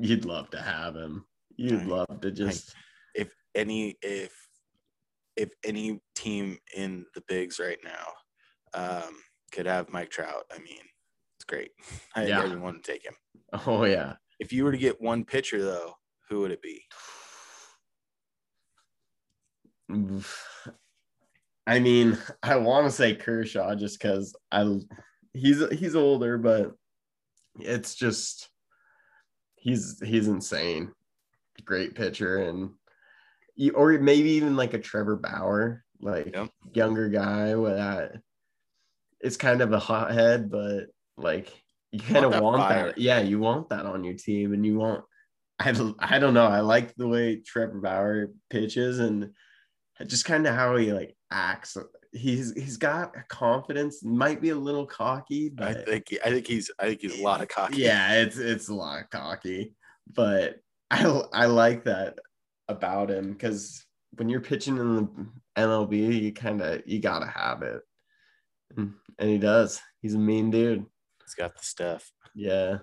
you'd 0.00 0.24
love 0.24 0.50
to 0.50 0.60
have 0.60 0.96
him. 0.96 1.24
You'd 1.56 1.82
I- 1.82 1.84
love 1.84 2.20
to 2.22 2.30
just 2.30 2.74
if 3.14 3.32
any 3.54 3.96
if 4.02 4.32
if 5.36 5.50
any 5.64 6.00
team 6.14 6.58
in 6.76 7.04
the 7.14 7.22
bigs 7.28 7.58
right 7.58 7.78
now 7.84 8.06
um 8.74 9.14
could 9.52 9.66
have 9.66 9.88
Mike 9.90 10.10
Trout, 10.10 10.44
I 10.52 10.58
mean, 10.58 10.80
it's 11.36 11.44
great. 11.46 11.70
I 12.16 12.26
Yeah. 12.26 12.42
everyone 12.42 12.74
would 12.74 12.84
take 12.84 13.04
him. 13.04 13.14
oh 13.66 13.84
yeah. 13.84 14.14
If 14.40 14.52
you 14.52 14.64
were 14.64 14.72
to 14.72 14.78
get 14.78 15.00
one 15.00 15.24
pitcher 15.24 15.62
though, 15.62 15.94
who 16.28 16.40
would 16.40 16.50
it 16.50 16.62
be? 16.62 16.82
I 21.66 21.78
mean, 21.78 22.18
I 22.42 22.56
want 22.56 22.86
to 22.86 22.90
say 22.90 23.14
Kershaw 23.14 23.74
just 23.74 23.98
because 23.98 24.34
I 24.52 24.78
he's 25.32 25.62
he's 25.70 25.94
older, 25.96 26.36
but 26.36 26.72
it's 27.60 27.94
just 27.94 28.48
he's 29.56 30.00
he's 30.04 30.28
insane. 30.28 30.92
Great 31.64 31.94
pitcher 31.94 32.38
and 32.38 32.70
you, 33.56 33.72
or 33.72 33.92
maybe 33.92 34.30
even 34.30 34.56
like 34.56 34.74
a 34.74 34.78
Trevor 34.78 35.16
Bauer, 35.16 35.84
like 36.00 36.34
Yep. 36.34 36.50
younger 36.74 37.08
guy 37.08 37.54
with 37.54 37.76
that. 37.76 38.16
It's 39.20 39.36
kind 39.36 39.62
of 39.62 39.72
a 39.72 39.78
hothead, 39.78 40.50
but 40.50 40.86
like 41.16 41.50
you 41.92 42.00
kind 42.00 42.24
of 42.24 42.42
want 42.42 42.60
fire. 42.62 42.86
that. 42.86 42.98
Yeah, 42.98 43.20
you 43.20 43.38
want 43.38 43.68
that 43.70 43.86
on 43.86 44.04
your 44.04 44.14
team, 44.14 44.52
and 44.52 44.66
you 44.66 44.76
want. 44.76 45.04
I 45.60 45.70
don't, 45.70 45.94
I 46.00 46.18
don't 46.18 46.34
know. 46.34 46.46
I 46.46 46.60
like 46.60 46.94
the 46.96 47.06
way 47.06 47.36
Trevor 47.36 47.80
Bauer 47.80 48.30
pitches 48.50 48.98
and 48.98 49.30
just 50.06 50.24
kind 50.24 50.46
of 50.46 50.54
how 50.54 50.74
he 50.76 50.92
like 50.92 51.16
acts. 51.30 51.76
He's 52.12 52.52
he's 52.54 52.76
got 52.76 53.12
confidence. 53.28 54.02
Might 54.04 54.42
be 54.42 54.50
a 54.50 54.56
little 54.56 54.84
cocky, 54.86 55.48
but 55.48 55.68
I 55.68 55.74
think 55.84 56.12
I 56.24 56.30
think 56.30 56.46
he's 56.48 56.70
I 56.78 56.86
think 56.88 57.00
he's 57.02 57.18
a 57.20 57.22
lot 57.22 57.40
of 57.40 57.48
cocky. 57.48 57.78
yeah, 57.82 58.14
it's 58.20 58.36
it's 58.36 58.68
a 58.68 58.74
lot 58.74 59.00
of 59.02 59.10
cocky, 59.10 59.74
but 60.12 60.56
I 60.90 61.22
I 61.32 61.46
like 61.46 61.84
that 61.84 62.18
about 62.68 63.10
him 63.10 63.32
because 63.32 63.84
when 64.16 64.28
you're 64.28 64.40
pitching 64.40 64.76
in 64.78 64.96
the 64.96 65.08
MLB, 65.56 66.22
you 66.22 66.32
kind 66.32 66.60
of 66.60 66.82
you 66.86 67.00
gotta 67.00 67.26
have 67.26 67.62
it, 67.62 67.82
and, 68.76 68.94
he 69.18 69.38
does. 69.38 69.80
He's 70.02 70.14
a 70.14 70.18
mean 70.18 70.50
dude. 70.50 70.84
he's 71.24 71.34
got 71.34 71.56
the 71.56 71.64
stuff. 71.64 72.10
Yeah. 72.34 72.78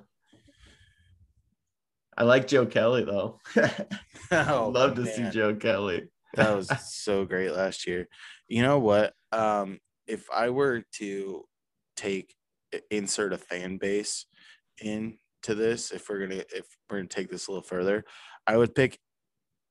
I 2.18 2.24
like 2.24 2.48
Joe 2.48 2.66
Kelly 2.66 3.04
though. 3.04 3.40
Oh, 4.32 4.72
Love 4.74 4.96
to 4.96 5.06
see. 5.06 5.30
Joe 5.30 5.56
Kelly. 5.56 6.08
That 6.36 6.56
was 6.56 6.72
so 6.94 7.26
great 7.26 7.52
last 7.52 7.86
year. 7.86 8.08
You 8.48 8.64
know 8.64 8.80
what? 8.80 9.14
Um, 9.32 9.80
if 10.08 10.26
I 10.34 10.50
were 10.50 10.84
to 11.00 11.46
take 11.98 12.34
insert 12.90 13.34
a 13.34 13.38
fan 13.38 13.78
base 13.78 14.26
into 15.48 15.60
this, 15.60 15.92
if 15.92 16.10
we're 16.10 16.20
gonna 16.28 16.44
if 16.54 16.66
we're 16.90 16.98
gonna 16.98 17.08
take 17.08 17.30
this 17.30 17.48
a 17.48 17.52
little 17.52 17.64
further, 17.64 18.04
I 18.48 18.58
would 18.58 18.76
pick 18.76 19.00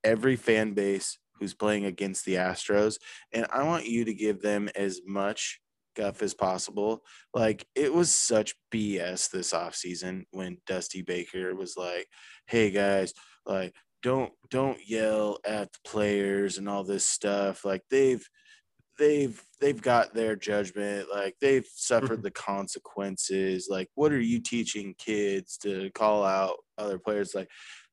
every 0.04 0.36
fan 0.36 0.74
base 0.74 1.18
who's 1.38 1.54
playing 1.54 1.84
against 1.84 2.24
the 2.24 2.34
Astros, 2.34 2.98
and 3.32 3.46
I 3.50 3.62
want 3.64 3.86
you 3.86 4.04
to 4.04 4.14
give 4.14 4.40
them 4.40 4.68
as 4.74 5.00
much 5.06 5.60
guff 5.96 6.22
as 6.22 6.34
possible. 6.34 7.02
Like 7.34 7.66
it 7.74 7.92
was 7.92 8.14
such 8.14 8.54
BS 8.72 9.30
this 9.30 9.52
offseason 9.52 10.24
when 10.30 10.58
Dusty 10.66 11.02
Baker 11.02 11.54
was 11.54 11.76
like, 11.76 12.06
Hey 12.46 12.70
guys, 12.70 13.12
like 13.46 13.74
don't 14.02 14.32
don't 14.50 14.78
yell 14.88 15.38
at 15.44 15.72
the 15.72 15.78
players 15.84 16.58
and 16.58 16.68
all 16.68 16.84
this 16.84 17.06
stuff 17.06 17.64
like 17.64 17.82
they've 17.90 18.26
they've 19.00 19.42
they've 19.60 19.82
got 19.82 20.14
their 20.14 20.36
judgment 20.36 21.08
like 21.12 21.34
they've 21.40 21.66
suffered 21.74 22.18
mm-hmm. 22.18 22.22
the 22.22 22.30
consequences. 22.30 23.66
Like 23.68 23.88
what 23.94 24.12
are 24.12 24.20
you 24.20 24.40
teaching 24.40 24.94
kids 24.98 25.56
to 25.62 25.90
call 25.90 26.22
out 26.22 26.56
other 26.78 26.98
players? 26.98 27.34
Like 27.34 27.48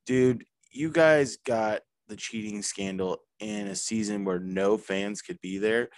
dude 0.05 0.43
you 0.71 0.91
guys 0.91 1.37
got 1.37 1.81
the 2.07 2.15
cheating 2.15 2.61
scandal 2.61 3.19
in 3.39 3.67
a 3.67 3.75
season 3.75 4.25
where 4.25 4.39
no 4.39 4.77
fans 4.77 5.21
could 5.21 5.39
be 5.41 5.57
there. 5.57 5.89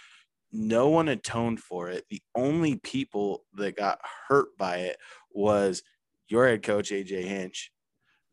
No 0.52 0.88
one 0.88 1.08
atoned 1.08 1.60
for 1.60 1.90
it. 1.90 2.04
The 2.08 2.22
only 2.34 2.76
people 2.76 3.44
that 3.54 3.76
got 3.76 4.00
hurt 4.28 4.56
by 4.58 4.78
it 4.78 4.96
was 5.32 5.82
your 6.28 6.46
head 6.48 6.62
coach 6.62 6.90
aj 6.90 7.10
hinch 7.10 7.70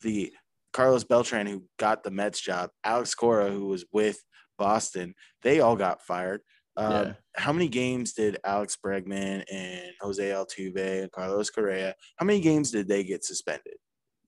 the 0.02 0.32
Carlos 0.74 1.04
Beltran, 1.04 1.48
who 1.48 1.64
got 1.80 2.04
the 2.04 2.12
Mets 2.12 2.40
job, 2.40 2.70
Alex 2.84 3.16
Cora, 3.16 3.50
who 3.50 3.66
was 3.66 3.86
with 3.92 4.24
Boston, 4.58 5.16
they 5.42 5.60
all 5.60 5.76
got 5.76 6.02
fired. 6.02 6.42
Um, 6.78 6.92
Yeah. 6.92 7.14
How 7.36 7.54
many 7.54 7.68
games 7.68 8.14
did 8.14 8.38
Alex 8.44 8.78
Bregman 8.84 9.44
and 9.52 9.92
Jose 10.02 10.24
Altuve 10.24 11.04
and 11.04 11.12
Carlos 11.12 11.50
Correa? 11.50 11.94
How 12.18 12.26
many 12.26 12.40
games 12.40 12.72
did 12.72 12.88
they 12.88 13.04
get 13.04 13.24
suspended? 13.26 13.76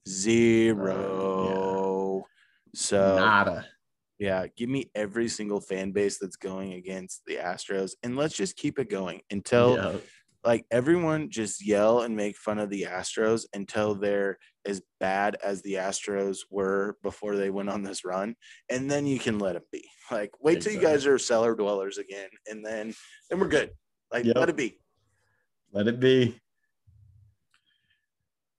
Zero. 0.07 2.23
So 2.75 3.17
Nada. 3.17 3.65
yeah, 4.19 4.45
give 4.55 4.69
me 4.69 4.91
every 4.95 5.27
single 5.27 5.59
fan 5.61 5.91
base 5.91 6.19
that's 6.19 6.35
going 6.35 6.73
against 6.73 7.21
the 7.25 7.37
Astros, 7.37 7.91
and 8.03 8.15
let's 8.15 8.35
just 8.35 8.55
keep 8.55 8.77
it 8.79 8.89
going 8.89 9.21
until 9.31 9.75
Yeah. 9.75 9.97
like 10.43 10.65
everyone 10.71 11.29
just 11.31 11.65
yell 11.65 12.01
and 12.01 12.15
make 12.15 12.37
fun 12.37 12.59
of 12.59 12.69
the 12.69 12.83
Astros 12.83 13.45
until 13.53 13.95
they're 13.95 14.37
as 14.65 14.81
bad 14.99 15.35
as 15.43 15.61
the 15.63 15.73
Astros 15.75 16.39
were 16.51 16.97
before 17.01 17.35
they 17.37 17.49
went 17.49 17.69
on 17.69 17.81
this 17.83 18.05
run, 18.05 18.35
and 18.69 18.89
then 18.89 19.07
you 19.07 19.19
can 19.19 19.39
let 19.39 19.53
them 19.53 19.63
be. 19.71 19.89
Like, 20.11 20.31
wait 20.41 20.61
till 20.61 20.73
you 20.73 20.79
guys 20.79 21.05
are 21.05 21.17
cellar 21.17 21.55
dwellers 21.55 21.97
again, 21.97 22.29
and 22.47 22.65
then 22.65 22.93
then 23.29 23.39
we're 23.39 23.47
good. 23.47 23.71
Like, 24.11 24.25
Yep. 24.25 24.35
let 24.37 24.49
it 24.49 24.55
be. 24.55 24.79
Let 25.71 25.87
it 25.87 25.99
be. 25.99 26.39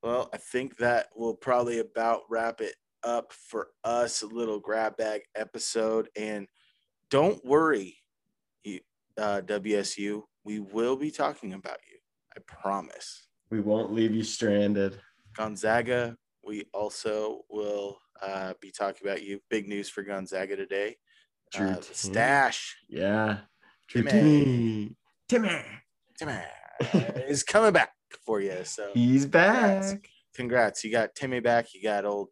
Well, 0.03 0.31
I 0.33 0.37
think 0.39 0.77
that 0.79 1.09
will 1.15 1.35
probably 1.35 1.79
about 1.81 2.23
wrap 2.31 2.61
it 2.61 2.77
up 3.03 3.33
for 3.33 3.69
us. 3.85 4.23
A 4.23 4.27
little 4.27 4.61
grab 4.61 4.97
bag 4.97 5.23
episode, 5.35 6.09
and 6.17 6.47
don't 7.11 7.45
worry, 7.45 7.97
you, 8.65 8.81
uh, 9.19 9.43
WSU, 9.45 10.23
we 10.45 10.61
will 10.61 10.97
be 10.97 11.11
talking 11.11 11.53
about 11.55 11.79
you. 11.91 11.99
I 12.37 12.41
promise. 12.47 13.27
We 13.51 13.61
won't 13.61 13.93
leave 13.93 14.15
you 14.15 14.23
stranded. 14.23 15.01
Gonzaga, 15.35 16.17
we 16.45 16.65
also 16.73 17.43
will 17.51 17.99
uh, 18.23 18.55
be 18.61 18.71
talking 18.71 19.07
about 19.07 19.23
you. 19.25 19.41
Big 19.51 19.69
news 19.69 19.89
for 19.89 20.03
Gonzaga 20.03 20.55
today. 20.55 20.97
Drew 21.53 21.69
Uh, 21.71 21.81
stash 21.81 22.77
Yeah. 22.89 23.39
Drew 23.89 24.03
Timme. 24.05 24.95
Timme. 25.29 25.65
Timme 26.21 26.45
is 27.29 27.43
coming 27.43 27.73
back 27.73 27.93
for 28.25 28.41
you. 28.41 28.65
So 28.65 28.91
He's 28.95 29.27
back. 29.27 30.09
congrats. 30.35 30.85
You 30.85 30.93
got 30.93 31.15
Timme 31.15 31.43
back. 31.43 31.75
You 31.75 31.83
got 31.83 32.05
old 32.05 32.29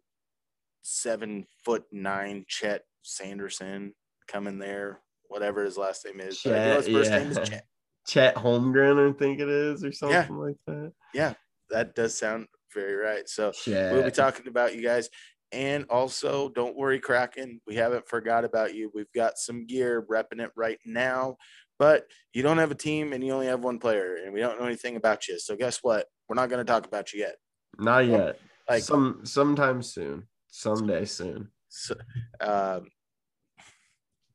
seven 0.82 1.46
foot 1.64 1.84
nine 1.92 2.44
Chet 2.48 2.82
Sanderson 3.02 3.92
coming 4.28 4.58
there. 4.58 5.00
Whatever 5.28 5.64
his 5.64 5.76
last 5.76 6.04
name 6.06 6.20
is. 6.20 6.40
His 6.42 6.52
Chet, 6.52 6.84
first 6.84 7.10
yeah. 7.10 7.18
name 7.18 7.30
is 7.32 7.48
Chet. 7.48 7.64
Chet 8.06 8.34
Holmgren, 8.36 9.10
I 9.10 9.18
think 9.18 9.38
it 9.40 9.48
is, 9.50 9.84
or 9.84 9.92
something 9.92 10.36
like 10.38 10.56
that. 10.66 10.92
Yeah, 11.12 11.34
that 11.68 11.94
does 11.94 12.16
sound 12.18 12.46
very 12.72 12.94
right. 12.94 13.28
So 13.28 13.52
Chet. 13.52 13.92
We'll 13.92 14.04
be 14.04 14.10
talking 14.10 14.48
about 14.48 14.74
you 14.74 14.82
guys. 14.82 15.10
And 15.50 15.86
also, 15.88 16.50
don't 16.50 16.76
worry, 16.76 17.00
Kraken. 17.00 17.60
We 17.66 17.74
haven't 17.74 18.06
forgot 18.06 18.44
about 18.44 18.74
you. 18.74 18.90
We've 18.94 19.12
got 19.14 19.38
some 19.38 19.66
gear 19.66 20.04
repping 20.08 20.42
it 20.42 20.50
right 20.56 20.78
now, 20.84 21.36
but 21.78 22.04
you 22.34 22.42
don't 22.42 22.58
have 22.58 22.70
a 22.70 22.74
team 22.76 23.12
and 23.12 23.24
you 23.24 23.32
only 23.32 23.46
have 23.46 23.64
one 23.64 23.78
player, 23.78 24.16
and 24.16 24.32
we 24.32 24.40
don't 24.40 24.60
know 24.60 24.66
anything 24.66 24.96
about 24.96 25.26
you. 25.26 25.38
So, 25.38 25.56
guess 25.56 25.78
what? 25.82 26.06
We're 26.28 26.34
not 26.34 26.50
going 26.50 26.64
to 26.64 26.70
talk 26.70 26.86
about 26.86 27.12
you 27.12 27.20
yet. 27.20 27.36
Not 27.78 28.06
yet. 28.06 28.38
Like, 28.68 28.82
Some 28.82 29.20
sometime 29.24 29.82
soon. 29.82 30.24
Someday 30.50 31.04
soon. 31.04 31.48
so, 31.68 31.94
um, 32.40 32.88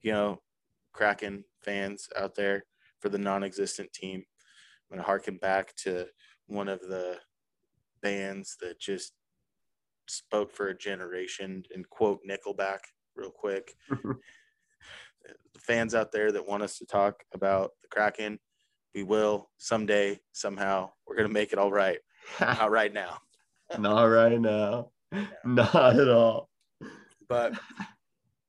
you 0.01 0.11
know, 0.11 0.39
Kraken 0.93 1.43
fans 1.61 2.07
out 2.17 2.35
there 2.35 2.65
for 2.99 3.09
the 3.09 3.17
non 3.17 3.43
existent 3.43 3.91
team, 3.93 4.23
I'm 4.89 4.97
going 4.97 5.03
to 5.03 5.05
harken 5.05 5.37
back 5.37 5.75
to 5.83 6.07
one 6.47 6.67
of 6.67 6.79
the 6.81 7.17
bands 8.01 8.57
that 8.61 8.79
just 8.79 9.13
spoke 10.07 10.51
for 10.51 10.67
a 10.67 10.77
generation 10.77 11.63
and 11.73 11.89
quote 11.89 12.19
Nickelback 12.29 12.79
real 13.15 13.31
quick. 13.31 13.73
the 13.89 15.59
fans 15.59 15.95
out 15.95 16.11
there 16.11 16.31
that 16.31 16.47
want 16.47 16.63
us 16.63 16.77
to 16.79 16.85
talk 16.85 17.23
about 17.33 17.71
the 17.81 17.87
Kraken, 17.87 18.39
we 18.93 19.03
will 19.03 19.49
someday, 19.57 20.19
somehow. 20.31 20.91
We're 21.07 21.15
going 21.15 21.27
to 21.27 21.33
make 21.33 21.53
it 21.53 21.59
all 21.59 21.71
right. 21.71 21.99
Not 22.39 22.71
right 22.71 22.93
now. 22.93 23.19
Not 23.77 24.03
right 24.03 24.39
now. 24.39 24.91
Not 25.45 25.75
at 25.75 26.09
all. 26.09 26.49
but 27.27 27.53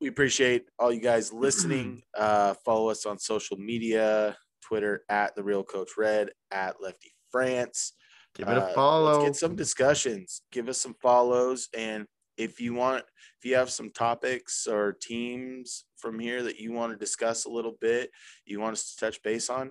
we 0.00 0.08
appreciate 0.08 0.66
all 0.78 0.92
you 0.92 1.00
guys 1.00 1.32
listening. 1.32 2.02
Uh, 2.16 2.54
follow 2.64 2.90
us 2.90 3.06
on 3.06 3.18
social 3.18 3.56
media 3.56 4.36
Twitter 4.62 5.02
at 5.08 5.34
the 5.34 5.42
real 5.42 5.64
coach 5.64 5.90
red 5.98 6.30
at 6.52 6.80
lefty 6.80 7.12
france 7.30 7.94
Give 8.34 8.48
it 8.48 8.56
a 8.56 8.64
Uh, 8.66 8.72
follow. 8.74 9.12
let's 9.22 9.24
get 9.24 9.36
some 9.36 9.54
discussions 9.56 10.42
give 10.52 10.68
us 10.68 10.78
some 10.80 10.94
follows 10.94 11.68
and 11.76 12.06
if 12.36 12.60
you 12.60 12.74
want 12.74 13.04
if 13.38 13.44
you 13.48 13.54
have 13.54 13.70
some 13.70 13.90
topics 13.90 14.66
or 14.66 14.92
teams 15.00 15.84
from 15.98 16.18
here 16.18 16.42
that 16.42 16.58
you 16.58 16.72
want 16.72 16.92
to 16.92 16.98
discuss 16.98 17.44
a 17.44 17.48
little 17.50 17.76
bit 17.80 18.10
you 18.44 18.58
want 18.60 18.72
us 18.72 18.92
to 18.94 19.04
touch 19.06 19.22
base 19.22 19.48
on 19.50 19.70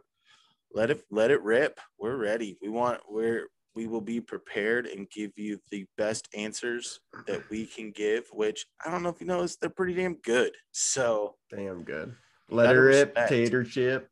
let 0.74 0.90
it 0.90 1.04
let 1.12 1.30
it 1.30 1.42
rip 1.44 1.80
we're 2.00 2.16
ready 2.16 2.58
we 2.62 2.70
want 2.70 3.02
we're 3.10 3.48
we 3.76 3.88
will 3.88 4.02
be 4.02 4.22
prepared 4.22 4.86
and 4.86 5.10
give 5.10 5.32
you 5.36 5.60
the 5.72 5.86
best 5.98 6.30
answers 6.36 7.00
that 7.26 7.42
we 7.50 7.66
can 7.66 7.90
give, 7.90 8.28
which 8.32 8.68
I 8.86 8.92
don't 8.92 9.02
know 9.02 9.10
if 9.10 9.20
you 9.20 9.26
noticed, 9.26 9.62
they're 9.62 9.70
pretty 9.72 9.96
damn 9.96 10.14
good. 10.18 10.52
So 10.74 11.38
damn 11.50 11.84
good. 11.84 12.16
Let 12.52 12.76
her 12.76 12.84
rip, 12.84 13.08
respect. 13.16 13.30
tater 13.30 13.64
chip. 13.64 14.10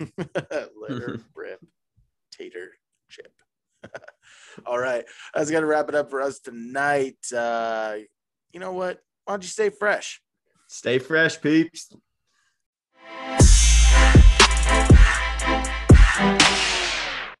let 0.18 0.90
her 0.90 1.20
rip, 1.36 1.60
tater 2.32 2.72
chip. 3.08 3.30
All 4.66 4.78
right. 4.78 5.04
That's 5.34 5.50
going 5.50 5.62
to 5.62 5.66
wrap 5.66 5.88
it 5.88 5.94
up 5.94 6.10
for 6.10 6.20
us 6.20 6.38
tonight. 6.40 7.18
Uh, 7.34 7.96
you 8.52 8.60
know 8.60 8.72
what? 8.72 9.00
Why 9.24 9.34
don't 9.34 9.42
you 9.42 9.48
stay 9.48 9.70
fresh? 9.70 10.20
Stay 10.68 10.98
fresh, 10.98 11.40
peeps. 11.40 11.90